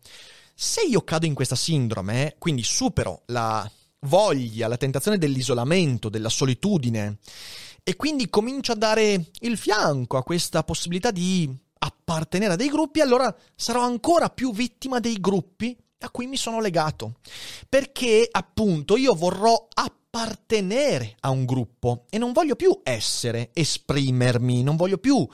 Se 0.54 0.84
io 0.84 1.02
cado 1.02 1.26
in 1.26 1.34
questa 1.34 1.56
sindrome, 1.56 2.36
quindi 2.38 2.62
supero 2.62 3.24
la 3.26 3.68
voglia, 4.02 4.68
la 4.68 4.78
tentazione 4.78 5.18
dell'isolamento, 5.18 6.08
della 6.08 6.30
solitudine, 6.30 7.18
e 7.82 7.96
quindi 7.96 8.30
comincio 8.30 8.74
a 8.74 8.76
dare 8.76 9.32
il 9.40 9.58
fianco 9.58 10.18
a 10.18 10.24
questa 10.24 10.64
possibilità 10.64 11.10
di 11.10 11.64
appartenere 11.80 12.54
a 12.54 12.56
dei 12.56 12.70
gruppi, 12.70 13.02
allora 13.02 13.34
sarò 13.56 13.82
ancora 13.82 14.30
più 14.30 14.54
vittima 14.54 15.00
dei 15.00 15.20
gruppi 15.20 15.78
a 16.00 16.10
cui 16.10 16.28
mi 16.28 16.38
sono 16.38 16.60
legato. 16.60 17.16
Perché 17.68 18.28
appunto 18.30 18.98
io 18.98 19.14
vorrò 19.14 19.68
appartenere 19.74 21.16
a 21.22 21.30
un 21.30 21.46
gruppo 21.46 22.06
e 22.10 22.18
non 22.18 22.32
voglio 22.32 22.56
più 22.56 22.80
essere, 22.84 23.50
esprimermi, 23.54 24.64
non 24.64 24.76
voglio 24.76 24.98
più 24.98 25.28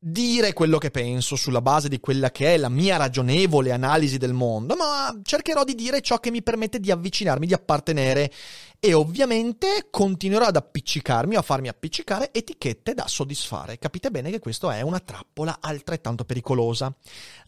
dire 0.00 0.52
quello 0.52 0.78
che 0.78 0.92
penso 0.92 1.34
sulla 1.34 1.60
base 1.60 1.88
di 1.88 1.98
quella 1.98 2.30
che 2.30 2.54
è 2.54 2.56
la 2.56 2.68
mia 2.68 2.96
ragionevole 2.96 3.72
analisi 3.72 4.16
del 4.16 4.32
mondo, 4.32 4.76
ma 4.76 5.12
cercherò 5.22 5.64
di 5.64 5.74
dire 5.74 6.00
ciò 6.00 6.18
che 6.20 6.30
mi 6.30 6.42
permette 6.42 6.78
di 6.78 6.92
avvicinarmi, 6.92 7.46
di 7.46 7.54
appartenere 7.54 8.30
e 8.78 8.92
ovviamente 8.92 9.88
continuerò 9.90 10.46
ad 10.46 10.56
appiccicarmi 10.56 11.34
o 11.34 11.40
a 11.40 11.42
farmi 11.42 11.66
appiccicare 11.66 12.32
etichette 12.32 12.94
da 12.94 13.08
soddisfare. 13.08 13.78
Capite 13.78 14.12
bene 14.12 14.30
che 14.30 14.38
questa 14.38 14.76
è 14.76 14.82
una 14.82 15.00
trappola 15.00 15.58
altrettanto 15.60 16.24
pericolosa. 16.24 16.94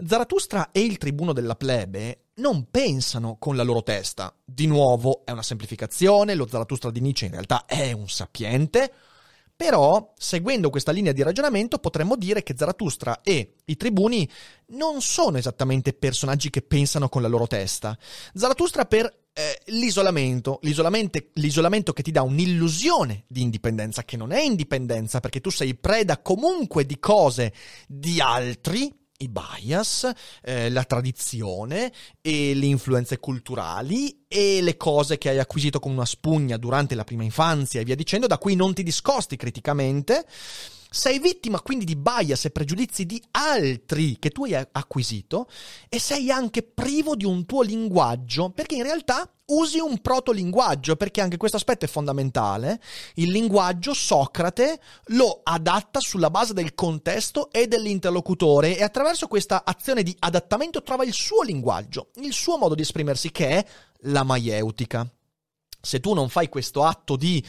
Zarathustra 0.05 0.71
e 0.73 0.81
il 0.81 0.99
tribuno 0.99 1.33
della 1.33 1.55
plebe 1.55 2.25
non 2.41 2.67
pensano 2.69 3.37
con 3.39 3.55
la 3.55 3.63
loro 3.63 3.85
testa. 3.85 4.35
Di 4.45 4.67
nuovo 4.67 5.23
è 5.25 5.31
una 5.31 5.43
semplificazione, 5.43 6.35
lo 6.35 6.49
Zarathustra 6.49 6.91
di 6.91 7.01
Nietzsche 7.01 7.27
in 7.27 7.33
realtà 7.33 7.65
è 7.67 7.93
un 7.93 8.09
sapiente, 8.09 8.93
però, 9.61 10.15
seguendo 10.17 10.71
questa 10.71 10.91
linea 10.91 11.13
di 11.13 11.23
ragionamento, 11.23 11.77
potremmo 11.77 12.17
dire 12.17 12.43
che 12.43 12.55
Zarathustra 12.57 13.21
e 13.21 13.57
i 13.67 13.77
tribuni 13.77 14.27
non 14.69 15.03
sono 15.03 15.37
esattamente 15.37 15.93
personaggi 15.93 16.49
che 16.49 16.63
pensano 16.63 17.11
con 17.11 17.21
la 17.21 17.29
loro 17.29 17.47
testa. 17.47 17.95
Zarathustra 18.33 18.87
per 18.87 19.05
eh, 19.35 19.61
l'isolamento, 19.67 20.61
l'isolamento, 20.63 21.19
l'isolamento 21.35 21.93
che 21.93 22.01
ti 22.03 22.11
dà 22.11 22.23
un'illusione 22.23 23.25
di 23.27 23.43
indipendenza, 23.43 24.03
che 24.03 24.17
non 24.17 24.33
è 24.33 24.41
indipendenza 24.41 25.21
perché 25.21 25.43
tu 25.43 25.51
sei 25.51 25.75
preda 25.75 26.23
comunque 26.23 26.87
di 26.87 26.99
cose 26.99 27.53
di 27.87 28.19
altri, 28.19 28.91
i 29.21 29.29
bias, 29.29 30.11
eh, 30.43 30.71
la 30.71 30.85
tradizione 30.85 31.93
e 32.21 32.55
le 32.55 32.67
influenze 32.67 33.19
culturali 33.19 34.25
e 34.29 34.61
le 34.63 34.77
cose 34.77 35.19
che 35.19 35.31
hai 35.31 35.39
acquisito 35.39 35.81
con 35.81 35.93
una 35.93 36.05
spugna 36.05 36.57
durante 36.57 36.95
la 36.95 37.05
prima 37.05 37.25
infanzia 37.25 37.81
e 37.81 37.85
via 37.85 37.95
dicendo, 37.95 38.27
da 38.27 38.39
cui 38.39 38.55
non 38.55 38.75
ti 38.75 38.83
discosti 38.83 39.37
criticamente. 39.37 40.27
sei 40.93 41.21
vittima 41.21 41.61
quindi 41.61 41.85
di 41.85 41.95
bias 41.95 42.47
e 42.47 42.51
pregiudizi 42.51 43.07
di 43.07 43.23
altri 43.31 44.19
che 44.19 44.31
tu 44.31 44.43
hai 44.45 44.55
acquisito 44.73 45.49
e 45.89 46.01
sei 46.01 46.33
anche 46.33 46.65
privo 46.65 47.15
di 47.15 47.25
un 47.25 47.47
tuo 47.47 47.63
linguaggio 47.63 48.51
perché 48.51 48.75
in 48.75 48.83
realtà 48.83 49.31
usi 49.51 49.79
un 49.79 50.01
protolinguaggio, 50.01 50.97
perché 50.97 51.21
anche 51.21 51.37
questo 51.37 51.57
aspetto 51.57 51.85
è 51.85 51.89
fondamentale. 51.89 52.81
Il 53.15 53.31
linguaggio 53.31 53.95
Socrate 53.95 54.81
lo 55.07 55.41
adatta 55.43 56.01
sulla 56.01 56.31
base 56.31 56.53
del 56.53 56.75
contesto 56.75 57.51
e 57.53 57.67
dell'interlocutore 57.67 58.77
e 58.77 58.83
attraverso 58.83 59.27
questa 59.27 59.63
azione 59.65 60.03
di 60.03 60.15
adattamento 60.19 60.83
trova 60.83 61.05
il 61.05 61.13
suo 61.13 61.43
linguaggio, 61.43 62.11
il 62.17 62.33
suo 62.33 62.59
modo 62.59 62.75
di 62.75 62.83
esprimersi 62.83 63.31
che 63.31 63.49
è 63.49 63.67
la 64.05 64.23
maieutica. 64.23 65.09
Se 65.83 66.01
tu 66.01 66.13
non 66.13 66.29
fai 66.29 66.49
questo 66.49 66.85
atto 66.85 67.17
di 67.17 67.43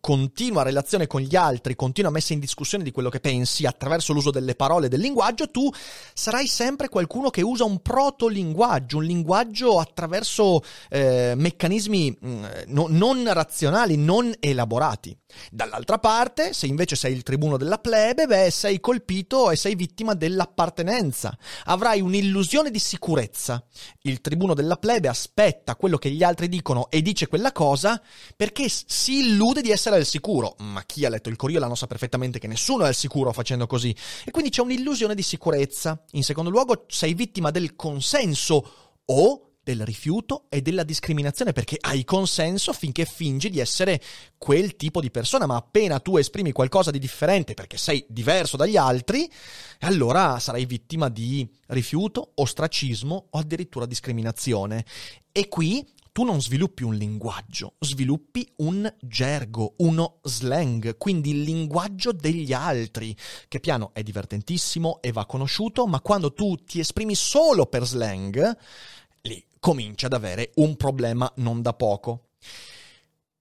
continua 0.00 0.62
relazione 0.62 1.06
con 1.06 1.20
gli 1.20 1.36
altri, 1.36 1.76
continua 1.76 2.10
messa 2.10 2.32
in 2.32 2.40
discussione 2.40 2.84
di 2.84 2.90
quello 2.90 3.08
che 3.08 3.20
pensi 3.20 3.66
attraverso 3.66 4.12
l'uso 4.12 4.30
delle 4.30 4.54
parole 4.54 4.86
e 4.86 4.88
del 4.88 5.00
linguaggio, 5.00 5.50
tu 5.50 5.70
sarai 6.12 6.46
sempre 6.46 6.88
qualcuno 6.88 7.30
che 7.30 7.42
usa 7.42 7.64
un 7.64 7.80
protolinguaggio, 7.80 8.98
un 8.98 9.04
linguaggio 9.04 9.78
attraverso 9.78 10.62
eh, 10.90 11.34
meccanismi 11.36 12.16
mh, 12.18 12.28
mm, 12.28 12.44
no, 12.68 12.86
non 12.88 13.32
razionali, 13.32 13.96
non 13.96 14.32
elaborati. 14.40 15.16
Dall'altra 15.50 15.98
parte, 15.98 16.52
se 16.52 16.66
invece 16.66 16.96
sei 16.96 17.12
il 17.12 17.22
tribuno 17.22 17.56
della 17.56 17.78
plebe, 17.78 18.26
beh, 18.26 18.50
sei 18.50 18.80
colpito 18.80 19.50
e 19.50 19.56
sei 19.56 19.74
vittima 19.74 20.14
dell'appartenenza. 20.14 21.36
Avrai 21.64 22.00
un'illusione 22.00 22.70
di 22.70 22.78
sicurezza. 22.78 23.64
Il 24.02 24.20
tribuno 24.20 24.54
della 24.54 24.76
plebe 24.76 25.08
aspetta 25.08 25.76
quello 25.76 25.98
che 25.98 26.10
gli 26.10 26.22
altri 26.22 26.48
dicono 26.48 26.90
e 26.90 27.02
dice 27.02 27.26
quella 27.26 27.52
cosa 27.52 28.00
perché 28.36 28.68
si 28.68 29.20
illude 29.20 29.62
di 29.62 29.70
essere 29.70 29.96
al 29.96 30.04
sicuro. 30.04 30.56
Ma 30.58 30.82
chi 30.84 31.04
ha 31.04 31.08
letto 31.08 31.28
il 31.28 31.36
Coriolano 31.36 31.74
sa 31.74 31.86
perfettamente 31.86 32.38
che 32.38 32.46
nessuno 32.46 32.84
è 32.84 32.88
al 32.88 32.94
sicuro 32.94 33.32
facendo 33.32 33.66
così. 33.66 33.94
E 34.24 34.30
quindi 34.30 34.50
c'è 34.50 34.62
un'illusione 34.62 35.14
di 35.14 35.22
sicurezza. 35.22 36.02
In 36.12 36.24
secondo 36.24 36.50
luogo, 36.50 36.84
sei 36.88 37.14
vittima 37.14 37.50
del 37.50 37.76
consenso 37.76 38.72
o 39.06 39.53
del 39.64 39.84
rifiuto 39.84 40.44
e 40.48 40.62
della 40.62 40.84
discriminazione 40.84 41.52
perché 41.52 41.76
hai 41.80 42.04
consenso 42.04 42.72
finché 42.72 43.04
fingi 43.06 43.50
di 43.50 43.58
essere 43.58 44.00
quel 44.38 44.76
tipo 44.76 45.00
di 45.00 45.10
persona, 45.10 45.46
ma 45.46 45.56
appena 45.56 45.98
tu 45.98 46.16
esprimi 46.18 46.52
qualcosa 46.52 46.90
di 46.90 46.98
differente 47.00 47.54
perché 47.54 47.78
sei 47.78 48.04
diverso 48.08 48.56
dagli 48.56 48.76
altri, 48.76 49.28
allora 49.80 50.38
sarai 50.38 50.66
vittima 50.66 51.08
di 51.08 51.48
rifiuto, 51.68 52.32
ostracismo 52.34 53.28
o 53.30 53.38
addirittura 53.38 53.86
discriminazione. 53.86 54.84
E 55.32 55.48
qui 55.48 55.84
tu 56.14 56.22
non 56.22 56.40
sviluppi 56.40 56.84
un 56.84 56.94
linguaggio, 56.94 57.74
sviluppi 57.80 58.48
un 58.58 58.88
gergo, 59.00 59.74
uno 59.78 60.20
slang, 60.22 60.96
quindi 60.96 61.30
il 61.30 61.42
linguaggio 61.42 62.12
degli 62.12 62.52
altri, 62.52 63.16
che 63.48 63.58
piano 63.58 63.90
è 63.92 64.04
divertentissimo 64.04 65.02
e 65.02 65.10
va 65.10 65.26
conosciuto, 65.26 65.88
ma 65.88 66.00
quando 66.00 66.32
tu 66.32 66.54
ti 66.54 66.78
esprimi 66.78 67.16
solo 67.16 67.66
per 67.66 67.84
slang, 67.84 68.56
comincia 69.64 70.08
ad 70.08 70.12
avere 70.12 70.50
un 70.56 70.76
problema 70.76 71.32
non 71.36 71.62
da 71.62 71.72
poco. 71.72 72.32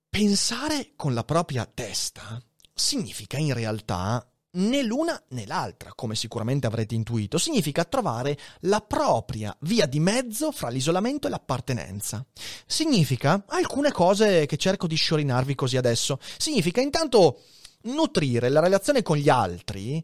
Pensare 0.09 0.91
con 0.95 1.13
la 1.13 1.25
propria 1.25 1.65
testa 1.65 2.41
significa 2.73 3.35
in 3.35 3.53
realtà 3.53 4.25
né 4.51 4.83
l'una 4.83 5.21
né 5.31 5.45
l'altra, 5.45 5.91
come 5.93 6.15
sicuramente 6.15 6.65
avrete 6.65 6.95
intuito, 6.95 7.37
significa 7.37 7.83
trovare 7.83 8.37
la 8.61 8.79
propria 8.79 9.53
via 9.63 9.85
di 9.85 9.99
mezzo 9.99 10.53
fra 10.53 10.69
l'isolamento 10.69 11.27
e 11.27 11.29
l'appartenenza. 11.29 12.25
Significa 12.65 13.43
alcune 13.49 13.91
cose 13.91 14.45
che 14.45 14.55
cerco 14.55 14.87
di 14.87 14.95
sciorinarvi 14.95 15.55
così 15.55 15.75
adesso. 15.75 16.19
Significa 16.37 16.79
intanto 16.79 17.41
nutrire 17.81 18.47
la 18.47 18.61
relazione 18.61 19.01
con 19.01 19.17
gli 19.17 19.27
altri 19.27 20.01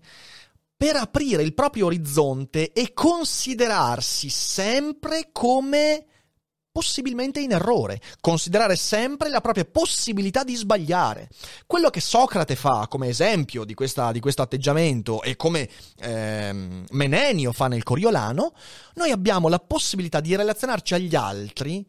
per 0.79 0.95
aprire 0.95 1.43
il 1.43 1.53
proprio 1.53 1.87
orizzonte 1.87 2.71
e 2.71 2.93
considerarsi 2.93 4.29
sempre 4.29 5.27
come 5.33 6.05
possibilmente 6.71 7.41
in 7.41 7.51
errore, 7.51 7.99
considerare 8.21 8.77
sempre 8.77 9.27
la 9.27 9.41
propria 9.41 9.65
possibilità 9.65 10.45
di 10.45 10.55
sbagliare. 10.55 11.27
Quello 11.67 11.89
che 11.89 11.99
Socrate 11.99 12.55
fa 12.55 12.87
come 12.87 13.09
esempio 13.09 13.65
di, 13.65 13.73
questa, 13.73 14.13
di 14.13 14.21
questo 14.21 14.41
atteggiamento 14.41 15.21
e 15.21 15.35
come 15.35 15.69
ehm, 15.97 16.85
Menenio 16.91 17.51
fa 17.51 17.67
nel 17.67 17.83
Coriolano, 17.83 18.53
noi 18.93 19.11
abbiamo 19.11 19.49
la 19.49 19.59
possibilità 19.59 20.21
di 20.21 20.33
relazionarci 20.33 20.93
agli 20.93 21.13
altri 21.13 21.85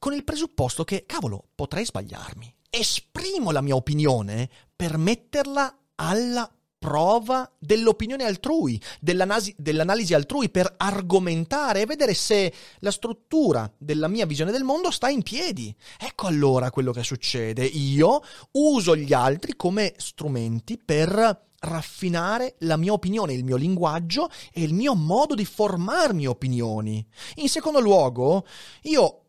con 0.00 0.14
il 0.14 0.24
presupposto 0.24 0.82
che, 0.82 1.04
cavolo, 1.06 1.44
potrei 1.54 1.84
sbagliarmi. 1.84 2.52
Esprimo 2.68 3.52
la 3.52 3.60
mia 3.60 3.76
opinione 3.76 4.50
per 4.74 4.96
metterla 4.96 5.78
alla 5.94 6.52
prova 6.82 7.48
dell'opinione 7.60 8.24
altrui, 8.24 8.82
dell'anasi, 8.98 9.54
dell'analisi 9.56 10.14
altrui 10.14 10.50
per 10.50 10.74
argomentare 10.76 11.82
e 11.82 11.86
vedere 11.86 12.12
se 12.12 12.52
la 12.80 12.90
struttura 12.90 13.72
della 13.78 14.08
mia 14.08 14.26
visione 14.26 14.50
del 14.50 14.64
mondo 14.64 14.90
sta 14.90 15.08
in 15.08 15.22
piedi. 15.22 15.72
Ecco 15.96 16.26
allora 16.26 16.72
quello 16.72 16.90
che 16.90 17.04
succede. 17.04 17.64
Io 17.64 18.20
uso 18.52 18.96
gli 18.96 19.12
altri 19.12 19.54
come 19.54 19.94
strumenti 19.96 20.76
per 20.84 21.50
raffinare 21.60 22.56
la 22.60 22.76
mia 22.76 22.92
opinione, 22.92 23.32
il 23.32 23.44
mio 23.44 23.54
linguaggio 23.54 24.28
e 24.52 24.62
il 24.62 24.74
mio 24.74 24.96
modo 24.96 25.36
di 25.36 25.44
formarmi 25.44 26.26
opinioni. 26.26 27.06
In 27.36 27.48
secondo 27.48 27.78
luogo, 27.78 28.44
io 28.82 29.21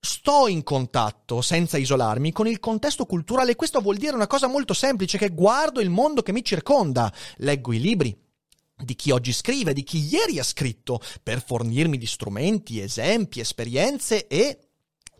sto 0.00 0.48
in 0.48 0.62
contatto, 0.62 1.42
senza 1.42 1.76
isolarmi, 1.76 2.32
con 2.32 2.46
il 2.46 2.58
contesto 2.58 3.04
culturale. 3.04 3.54
Questo 3.54 3.80
vuol 3.80 3.96
dire 3.96 4.14
una 4.14 4.26
cosa 4.26 4.46
molto 4.46 4.72
semplice, 4.72 5.18
che 5.18 5.28
guardo 5.28 5.80
il 5.80 5.90
mondo 5.90 6.22
che 6.22 6.32
mi 6.32 6.42
circonda, 6.42 7.12
leggo 7.36 7.72
i 7.72 7.80
libri, 7.80 8.16
di 8.82 8.94
chi 8.94 9.10
oggi 9.10 9.32
scrive, 9.32 9.74
di 9.74 9.82
chi 9.82 9.98
ieri 10.10 10.38
ha 10.38 10.44
scritto, 10.44 11.00
per 11.22 11.44
fornirmi 11.44 11.98
di 11.98 12.06
strumenti, 12.06 12.80
esempi, 12.80 13.40
esperienze 13.40 14.26
e 14.26 14.58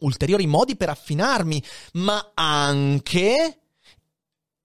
ulteriori 0.01 0.47
modi 0.47 0.77
per 0.77 0.89
affinarmi, 0.89 1.63
ma 1.95 2.33
anche 2.35 3.61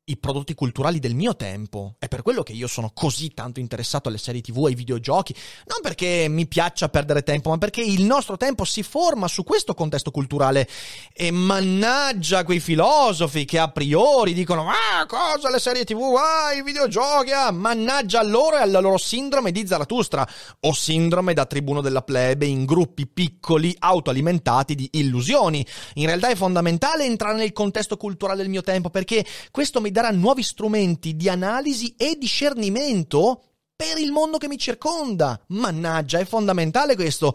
i 0.07 0.17
prodotti 0.17 0.53
culturali 0.53 0.99
del 0.99 1.15
mio 1.15 1.35
tempo. 1.35 1.95
È 1.97 2.07
per 2.07 2.21
quello 2.21 2.43
che 2.43 2.53
io 2.53 2.67
sono 2.67 2.91
così 2.93 3.33
tanto 3.33 3.59
interessato 3.59 4.07
alle 4.07 4.19
serie 4.19 4.41
TV, 4.41 4.65
ai 4.65 4.75
videogiochi. 4.75 5.35
Non 5.65 5.79
perché 5.81 6.27
mi 6.29 6.45
piaccia 6.45 6.89
perdere 6.89 7.23
tempo, 7.23 7.49
ma 7.49 7.57
perché 7.57 7.81
il 7.81 8.03
nostro 8.03 8.37
tempo 8.37 8.65
si 8.65 8.83
forma 8.83 9.27
su 9.27 9.43
questo 9.43 9.73
contesto 9.73 10.11
culturale. 10.11 10.67
E 11.11 11.31
mannaggia 11.31 12.43
quei 12.43 12.59
filosofi 12.59 13.45
che 13.45 13.57
a 13.57 13.71
priori 13.71 14.33
dicono: 14.33 14.69
Ah, 14.69 15.05
cosa 15.07 15.49
le 15.49 15.59
serie 15.59 15.85
TV? 15.85 15.99
Ah, 16.15 16.53
i 16.53 16.61
videogiochi? 16.61 17.31
Ah, 17.31 17.49
mannaggia 17.49 18.19
a 18.19 18.23
loro 18.23 18.57
e 18.57 18.61
alla 18.61 18.79
loro 18.79 18.97
sindrome 18.97 19.51
di 19.51 19.65
Zarathustra. 19.65 20.27
O 20.61 20.73
sindrome 20.73 21.33
da 21.33 21.47
tribuno 21.47 21.81
della 21.81 22.03
plebe 22.03 22.45
in 22.45 22.65
gruppi 22.65 23.07
piccoli 23.07 23.75
autoalimentati 23.79 24.75
di 24.75 24.87
illusioni. 24.93 25.65
In 25.95 26.05
realtà 26.05 26.29
è 26.29 26.35
fondamentale 26.35 27.05
entrare 27.05 27.37
nel 27.37 27.53
contesto 27.53 27.97
culturale 27.97 28.41
del 28.41 28.49
mio 28.49 28.61
tempo 28.61 28.91
perché 28.91 29.25
questo 29.49 29.81
mi 29.81 29.93
darà 29.95 30.11
nuovi 30.11 30.43
strumenti 30.43 31.15
di 31.15 31.29
analisi 31.29 31.95
e 31.95 32.17
discernimento 32.19 33.43
per 33.73 33.97
il 33.97 34.11
mondo 34.11 34.37
che 34.37 34.49
mi 34.49 34.57
circonda. 34.57 35.41
Mannaggia, 35.47 36.19
è 36.19 36.25
fondamentale 36.25 36.95
questo. 36.95 37.33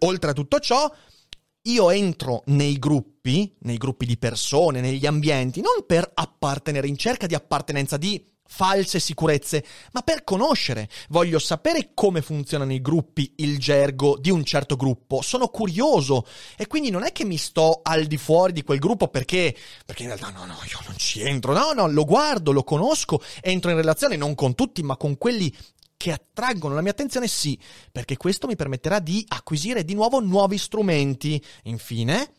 oltre 0.00 0.30
a 0.30 0.32
tutto 0.32 0.58
ciò, 0.58 0.92
io 1.62 1.90
entro 1.90 2.42
nei 2.46 2.80
gruppi, 2.80 3.54
nei 3.60 3.76
gruppi 3.76 4.06
di 4.06 4.18
persone, 4.18 4.80
negli 4.80 5.06
ambienti, 5.06 5.60
non 5.60 5.86
per 5.86 6.10
appartenere 6.12 6.88
in 6.88 6.96
cerca 6.96 7.28
di 7.28 7.36
appartenenza, 7.36 7.96
di 7.96 8.33
false 8.46 9.00
sicurezze, 9.00 9.64
ma 9.92 10.02
per 10.02 10.24
conoscere. 10.24 10.88
Voglio 11.08 11.38
sapere 11.38 11.90
come 11.94 12.22
funzionano 12.22 12.72
i 12.72 12.80
gruppi, 12.80 13.32
il 13.36 13.58
gergo 13.58 14.16
di 14.18 14.30
un 14.30 14.44
certo 14.44 14.76
gruppo. 14.76 15.22
Sono 15.22 15.48
curioso 15.48 16.26
e 16.56 16.66
quindi 16.66 16.90
non 16.90 17.04
è 17.04 17.12
che 17.12 17.24
mi 17.24 17.36
sto 17.36 17.80
al 17.82 18.04
di 18.04 18.16
fuori 18.16 18.52
di 18.52 18.62
quel 18.62 18.78
gruppo 18.78 19.08
perché, 19.08 19.56
perché 19.84 20.02
in 20.02 20.08
realtà 20.08 20.30
no, 20.30 20.44
no, 20.44 20.58
io 20.68 20.78
non 20.86 20.96
ci 20.96 21.20
entro. 21.22 21.52
No, 21.52 21.72
no, 21.72 21.88
lo 21.88 22.04
guardo, 22.04 22.52
lo 22.52 22.64
conosco, 22.64 23.20
entro 23.40 23.70
in 23.70 23.76
relazione 23.76 24.16
non 24.16 24.34
con 24.34 24.54
tutti, 24.54 24.82
ma 24.82 24.96
con 24.96 25.18
quelli 25.18 25.52
che 25.96 26.12
attraggono 26.12 26.74
la 26.74 26.82
mia 26.82 26.90
attenzione, 26.90 27.26
sì, 27.28 27.58
perché 27.90 28.18
questo 28.18 28.46
mi 28.46 28.56
permetterà 28.56 28.98
di 28.98 29.24
acquisire 29.26 29.84
di 29.84 29.94
nuovo 29.94 30.20
nuovi 30.20 30.58
strumenti. 30.58 31.42
Infine, 31.62 32.32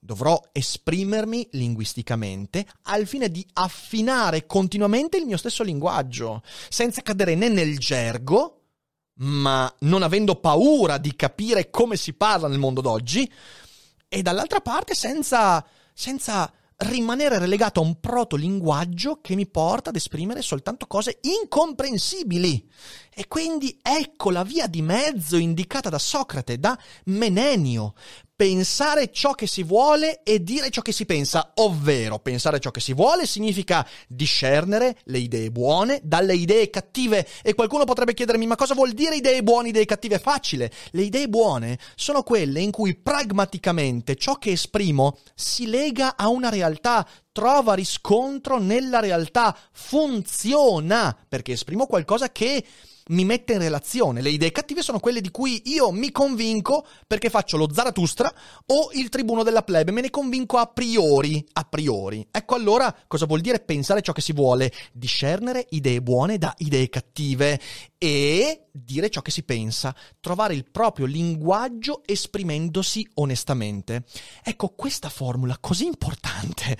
Dovrò 0.00 0.40
esprimermi 0.52 1.48
linguisticamente 1.52 2.66
al 2.82 3.06
fine 3.06 3.30
di 3.30 3.46
affinare 3.54 4.46
continuamente 4.46 5.16
il 5.16 5.26
mio 5.26 5.36
stesso 5.36 5.62
linguaggio, 5.62 6.42
senza 6.68 7.02
cadere 7.02 7.34
né 7.34 7.48
nel 7.48 7.78
gergo, 7.78 8.62
ma 9.20 9.72
non 9.80 10.02
avendo 10.02 10.36
paura 10.36 10.98
di 10.98 11.16
capire 11.16 11.70
come 11.70 11.96
si 11.96 12.14
parla 12.14 12.48
nel 12.48 12.58
mondo 12.58 12.80
d'oggi, 12.80 13.30
e 14.08 14.22
dall'altra 14.22 14.60
parte 14.60 14.94
senza, 14.94 15.64
senza 15.92 16.50
rimanere 16.78 17.38
relegato 17.38 17.80
a 17.80 17.82
un 17.82 17.98
proto-linguaggio 17.98 19.20
che 19.20 19.34
mi 19.34 19.48
porta 19.48 19.90
ad 19.90 19.96
esprimere 19.96 20.42
soltanto 20.42 20.86
cose 20.86 21.18
incomprensibili. 21.22 22.70
E 23.12 23.26
quindi 23.26 23.76
ecco 23.82 24.30
la 24.30 24.44
via 24.44 24.68
di 24.68 24.80
mezzo 24.80 25.36
indicata 25.36 25.88
da 25.88 25.98
Socrate, 25.98 26.58
da 26.58 26.78
Menenio, 27.06 27.94
pensare 28.38 29.10
ciò 29.10 29.32
che 29.32 29.48
si 29.48 29.64
vuole 29.64 30.22
e 30.22 30.44
dire 30.44 30.70
ciò 30.70 30.80
che 30.80 30.92
si 30.92 31.04
pensa, 31.04 31.54
ovvero 31.56 32.20
pensare 32.20 32.60
ciò 32.60 32.70
che 32.70 32.78
si 32.78 32.94
vuole 32.94 33.26
significa 33.26 33.84
discernere 34.06 34.98
le 35.06 35.18
idee 35.18 35.50
buone 35.50 35.98
dalle 36.04 36.36
idee 36.36 36.70
cattive. 36.70 37.26
E 37.42 37.54
qualcuno 37.54 37.82
potrebbe 37.82 38.14
chiedermi 38.14 38.46
ma 38.46 38.54
cosa 38.54 38.74
vuol 38.74 38.92
dire 38.92 39.16
idee 39.16 39.42
buone, 39.42 39.70
idee 39.70 39.86
cattive? 39.86 40.20
Facile, 40.20 40.70
le 40.92 41.02
idee 41.02 41.28
buone 41.28 41.80
sono 41.96 42.22
quelle 42.22 42.60
in 42.60 42.70
cui 42.70 42.94
pragmaticamente 42.94 44.14
ciò 44.14 44.36
che 44.36 44.52
esprimo 44.52 45.18
si 45.34 45.66
lega 45.66 46.14
a 46.14 46.28
una 46.28 46.48
realtà, 46.48 47.04
trova 47.32 47.74
riscontro 47.74 48.60
nella 48.60 49.00
realtà, 49.00 49.56
funziona 49.72 51.16
perché 51.28 51.54
esprimo 51.54 51.86
qualcosa 51.86 52.30
che 52.30 52.64
mi 53.08 53.24
mette 53.24 53.54
in 53.54 53.60
relazione. 53.60 54.20
Le 54.20 54.30
idee 54.30 54.52
cattive 54.52 54.82
sono 54.82 55.00
quelle 55.00 55.20
di 55.20 55.30
cui 55.30 55.62
io 55.66 55.90
mi 55.90 56.10
convinco 56.10 56.86
perché 57.06 57.30
faccio 57.30 57.56
lo 57.56 57.72
Zaratustra 57.72 58.32
o 58.66 58.90
il 58.92 59.08
tribuno 59.08 59.42
della 59.42 59.62
plebe, 59.62 59.92
me 59.92 60.00
ne 60.00 60.10
convinco 60.10 60.56
a 60.56 60.66
priori, 60.66 61.44
a 61.52 61.64
priori. 61.64 62.26
Ecco 62.30 62.54
allora 62.54 62.94
cosa 63.06 63.26
vuol 63.26 63.40
dire 63.40 63.60
pensare 63.60 64.02
ciò 64.02 64.12
che 64.12 64.20
si 64.20 64.32
vuole, 64.32 64.72
discernere 64.92 65.66
idee 65.70 66.02
buone 66.02 66.38
da 66.38 66.54
idee 66.58 66.88
cattive 66.88 67.60
e 67.98 68.66
dire 68.70 69.10
ciò 69.10 69.22
che 69.22 69.30
si 69.30 69.42
pensa, 69.42 69.94
trovare 70.20 70.54
il 70.54 70.70
proprio 70.70 71.06
linguaggio 71.06 72.02
esprimendosi 72.04 73.08
onestamente. 73.14 74.04
Ecco, 74.42 74.68
questa 74.68 75.08
formula 75.08 75.58
così 75.58 75.86
importante, 75.86 76.78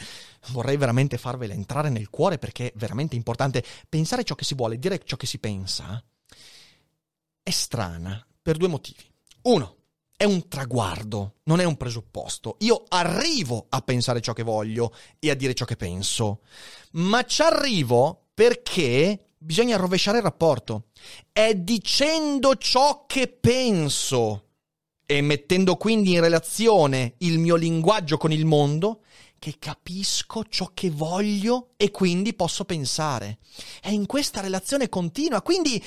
vorrei 0.50 0.76
veramente 0.76 1.18
farvela 1.18 1.54
entrare 1.54 1.90
nel 1.90 2.10
cuore 2.10 2.38
perché 2.38 2.68
è 2.68 2.72
veramente 2.76 3.16
importante 3.16 3.64
pensare 3.88 4.24
ciò 4.24 4.34
che 4.34 4.44
si 4.44 4.54
vuole, 4.54 4.78
dire 4.78 5.00
ciò 5.04 5.16
che 5.16 5.26
si 5.26 5.38
pensa 5.38 6.02
è 7.48 7.50
strana 7.50 8.22
per 8.42 8.58
due 8.58 8.68
motivi. 8.68 9.10
Uno, 9.44 9.76
è 10.14 10.24
un 10.24 10.48
traguardo, 10.48 11.36
non 11.44 11.60
è 11.60 11.64
un 11.64 11.78
presupposto. 11.78 12.56
Io 12.60 12.84
arrivo 12.88 13.66
a 13.70 13.80
pensare 13.80 14.20
ciò 14.20 14.34
che 14.34 14.42
voglio 14.42 14.94
e 15.18 15.30
a 15.30 15.34
dire 15.34 15.54
ciò 15.54 15.64
che 15.64 15.76
penso, 15.76 16.40
ma 16.92 17.24
ci 17.24 17.40
arrivo 17.40 18.26
perché 18.34 19.30
bisogna 19.38 19.78
rovesciare 19.78 20.18
il 20.18 20.24
rapporto. 20.24 20.88
È 21.32 21.54
dicendo 21.54 22.56
ciò 22.56 23.06
che 23.06 23.28
penso 23.28 24.48
e 25.06 25.22
mettendo 25.22 25.76
quindi 25.76 26.12
in 26.12 26.20
relazione 26.20 27.14
il 27.18 27.38
mio 27.38 27.56
linguaggio 27.56 28.18
con 28.18 28.30
il 28.30 28.44
mondo 28.44 29.00
che 29.38 29.54
capisco 29.58 30.44
ciò 30.48 30.72
che 30.74 30.90
voglio 30.90 31.70
e 31.76 31.90
quindi 31.90 32.34
posso 32.34 32.64
pensare. 32.64 33.38
È 33.80 33.88
in 33.88 34.06
questa 34.06 34.40
relazione 34.40 34.88
continua, 34.88 35.42
quindi 35.42 35.82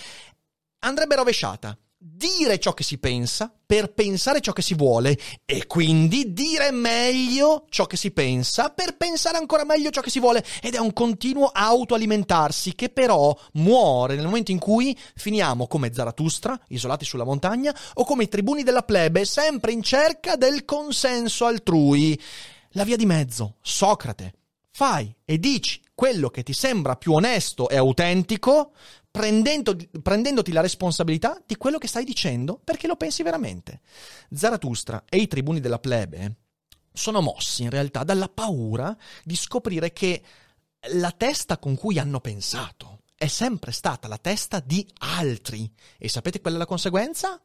andrebbe 0.82 1.16
rovesciata. 1.16 1.78
Dire 2.04 2.58
ciò 2.58 2.74
che 2.74 2.84
si 2.84 2.98
pensa 2.98 3.54
per 3.64 3.94
pensare 3.94 4.42
ciò 4.42 4.54
che 4.54 4.64
si 4.64 4.74
vuole 4.74 5.16
e 5.46 5.68
quindi 5.68 6.34
dire 6.34 6.72
meglio 6.72 7.66
ciò 7.70 7.86
che 7.86 7.96
si 7.96 8.10
pensa 8.10 8.70
per 8.70 8.98
pensare 8.98 9.38
ancora 9.38 9.66
meglio 9.66 9.92
ciò 9.92 10.02
che 10.02 10.10
si 10.10 10.20
vuole 10.20 10.44
ed 10.64 10.74
è 10.74 10.80
un 10.80 10.94
continuo 10.94 11.52
autoalimentarsi 11.54 12.74
che 12.74 12.90
però 12.90 13.38
muore 13.54 14.16
nel 14.16 14.26
momento 14.26 14.50
in 14.50 14.58
cui 14.58 14.98
finiamo 15.16 15.68
come 15.68 15.94
Zaratustra, 15.94 16.60
isolati 16.70 17.06
sulla 17.06 17.24
montagna, 17.24 17.76
o 17.94 18.04
come 18.04 18.24
i 18.24 18.30
tribuni 18.30 18.64
della 18.64 18.82
plebe, 18.82 19.24
sempre 19.24 19.72
in 19.72 19.84
cerca 19.84 20.36
del 20.36 20.66
consenso 20.66 21.46
altrui. 21.46 22.20
La 22.72 22.84
via 22.84 22.96
di 22.96 23.06
mezzo, 23.06 23.58
Socrate, 23.62 24.34
fai 24.72 25.14
e 25.24 25.38
dici 25.38 25.80
quello 25.94 26.32
che 26.32 26.42
ti 26.42 26.54
sembra 26.54 26.96
più 26.96 27.14
onesto 27.14 27.70
e 27.70 27.78
autentico, 27.78 28.72
prendendoti, 29.12 29.90
prendendoti 30.02 30.52
la 30.54 30.62
responsabilità 30.62 31.42
di 31.46 31.58
quello 31.58 31.78
che 31.78 31.88
stai 31.88 32.06
dicendo 32.06 32.60
perché 32.64 32.88
lo 32.88 32.96
pensi 32.96 33.22
veramente. 33.22 33.82
Zaratustra 34.34 35.04
e 35.08 35.18
i 35.18 35.28
tribuni 35.28 35.60
della 35.60 35.80
plebe 35.80 36.38
sono 36.94 37.22
mossi 37.22 37.64
in 37.64 37.70
realtà 37.70 38.04
dalla 38.04 38.30
paura 38.30 38.96
di 39.24 39.36
scoprire 39.36 39.94
che 39.94 40.22
la 40.94 41.12
testa 41.12 41.58
con 41.58 41.76
cui 41.76 42.00
hanno 42.00 42.20
pensato 42.20 43.02
è 43.16 43.28
sempre 43.28 43.72
stata 43.72 44.08
la 44.08 44.18
testa 44.18 44.60
di 44.60 44.88
altri. 44.98 45.72
E 45.98 46.10
sapete 46.10 46.42
qual 46.42 46.56
è 46.56 46.58
la 46.58 46.66
conseguenza? 46.66 47.40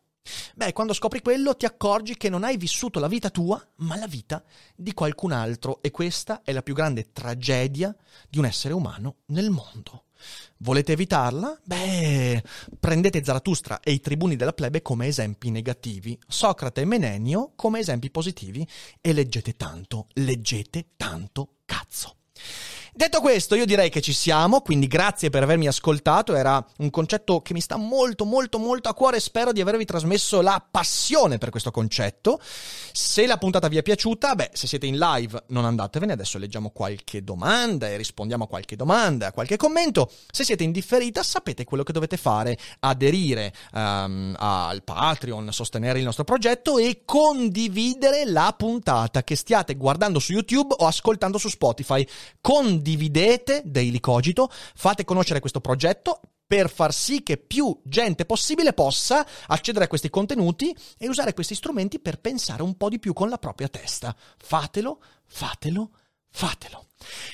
Beh, 0.55 0.73
quando 0.73 0.95
scopri 0.95 1.21
quello 1.21 1.55
ti 1.55 1.67
accorgi 1.67 2.17
che 2.17 2.29
non 2.29 2.45
hai 2.45 2.57
vissuto 2.57 2.99
la 2.99 3.09
vita 3.09 3.31
tua, 3.31 3.63
ma 3.77 3.97
la 3.97 4.07
vita 4.07 4.43
di 4.75 4.95
qualcun 4.95 5.33
altro 5.33 5.83
e 5.83 5.91
questa 5.91 6.41
è 6.43 6.53
la 6.53 6.63
più 6.63 6.75
grande 6.75 7.13
tragedia 7.13 7.95
di 8.29 8.39
un 8.39 8.47
essere 8.47 8.75
umano 8.75 9.17
nel 9.27 9.51
mondo. 9.51 10.06
Volete 10.59 10.93
evitarla? 10.93 11.61
Beh, 11.65 12.43
prendete 12.79 13.23
Zaratustra 13.25 13.81
e 13.81 13.93
i 13.93 14.01
tribuni 14.01 14.37
della 14.37 14.53
plebe 14.53 14.83
come 14.83 15.07
esempi 15.07 15.51
negativi, 15.51 16.19
Socrate 16.27 16.83
e 16.83 16.85
Menenio 16.85 17.53
come 17.55 17.81
esempi 17.81 18.11
positivi 18.11 18.67
e 19.01 19.13
leggete 19.13 19.57
tanto, 19.57 20.07
leggete 20.15 20.93
tanto 20.97 21.57
cazzo. 21.65 22.15
Detto 22.97 23.21
questo, 23.21 23.55
io 23.57 23.67
direi 23.67 23.91
che 23.91 24.01
ci 24.01 24.15
siamo, 24.15 24.63
quindi 24.63 24.87
grazie 24.87 25.29
per 25.29 25.43
avermi 25.43 25.67
ascoltato, 25.67 26.35
era 26.35 26.67
un 26.79 26.89
concetto 26.89 27.43
che 27.43 27.53
mi 27.53 27.61
sta 27.61 27.77
molto 27.77 28.25
molto 28.25 28.59
molto 28.59 28.89
a 28.89 28.95
cuore, 28.95 29.21
spero 29.21 29.53
di 29.53 29.61
avervi 29.61 29.85
trasmesso 29.85 30.41
la 30.41 30.65
passione 30.71 31.37
per 31.37 31.51
questo 31.51 31.71
concetto. 31.71 32.41
Se 32.41 33.27
la 33.27 33.37
puntata 33.37 33.69
vi 33.69 33.77
è 33.77 33.83
piaciuta, 33.83 34.35
beh, 34.35 34.53
se 34.55 34.67
siete 34.67 34.87
in 34.87 34.97
live 34.97 35.45
non 35.49 35.67
andatevene, 35.67 36.15
adesso 36.15 36.39
leggiamo 36.39 36.71
qualche 36.71 37.23
domanda 37.23 37.87
e 37.87 37.99
rispondiamo 37.99 38.45
a 38.45 38.47
qualche 38.47 38.77
domanda, 38.77 39.27
a 39.27 39.33
qualche 39.33 39.59
commento. 39.59 40.11
Se 40.31 40.43
siete 40.43 40.65
in 40.65 40.73
differita, 40.73 41.23
sapete 41.23 41.65
quello 41.65 41.83
che 41.83 41.93
dovete 41.93 42.17
fare, 42.17 42.57
aderire 42.81 43.53
um, 43.75 44.35
al 44.39 44.83
Patreon, 44.83 45.53
sostenere 45.53 45.99
il 45.99 46.05
nostro 46.07 46.25
progetto 46.25 46.79
e 46.79 47.03
condividere 47.05 48.25
la 48.25 48.55
puntata 48.57 49.23
che 49.23 49.37
stiate 49.37 49.75
guardando 49.75 50.19
su 50.19 50.33
YouTube 50.33 50.75
o 50.79 50.87
ascoltando 50.87 51.37
su 51.37 51.51
Spotify. 51.51 52.09
Condividere 52.41 52.85
condividete 52.87 53.63
Daily 53.65 53.99
Cogito, 53.99 54.49
fate 54.75 55.05
conoscere 55.05 55.41
questo 55.41 55.61
progetto 55.61 56.21
per 56.47 56.71
far 56.71 56.95
sì 56.95 57.25
che 57.25 57.37
più 57.37 57.77
gente 57.83 58.25
possibile 58.25 58.73
possa 58.73 59.27
accedere 59.49 59.87
a 59.87 59.89
questi 59.89 60.09
contenuti 60.09 60.75
e 60.97 61.09
usare 61.09 61.35
questi 61.35 61.57
strumenti 61.57 61.99
per 61.99 62.21
pensare 62.21 62.63
un 62.63 62.77
po' 62.77 62.89
di 62.89 63.01
più 63.01 63.13
con 63.13 63.29
la 63.29 63.39
propria 63.39 63.67
testa. 63.67 64.15
Fatelo, 64.39 65.01
fatelo, 65.27 65.91
fatelo. 66.31 66.85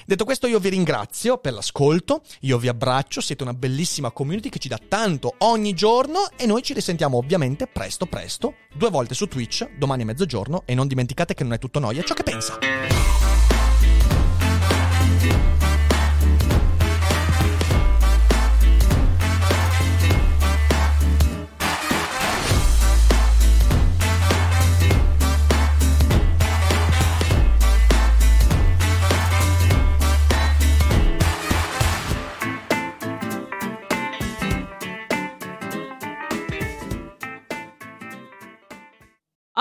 Detto 0.06 0.24
questo 0.24 0.46
io 0.46 0.58
vi 0.58 0.70
ringrazio 0.70 1.36
per 1.36 1.52
l'ascolto, 1.52 2.22
io 2.40 2.56
vi 2.56 2.68
abbraccio, 2.68 3.20
siete 3.20 3.42
una 3.42 3.54
bellissima 3.54 4.10
community 4.10 4.48
che 4.48 4.58
ci 4.58 4.68
dà 4.68 4.78
tanto 4.88 5.34
ogni 5.38 5.74
giorno 5.74 6.30
e 6.36 6.46
noi 6.46 6.62
ci 6.62 6.72
risentiamo 6.72 7.18
ovviamente 7.18 7.66
presto 7.66 8.06
presto, 8.06 8.54
due 8.74 8.88
volte 8.88 9.14
su 9.14 9.26
Twitch, 9.26 9.76
domani 9.76 10.02
a 10.02 10.06
mezzogiorno 10.06 10.62
e 10.64 10.74
non 10.74 10.88
dimenticate 10.88 11.34
che 11.34 11.42
non 11.44 11.52
è 11.52 11.58
tutto 11.58 11.78
noia 11.78 12.02
ciò 12.02 12.14
che 12.14 12.22
pensa. 12.22 12.58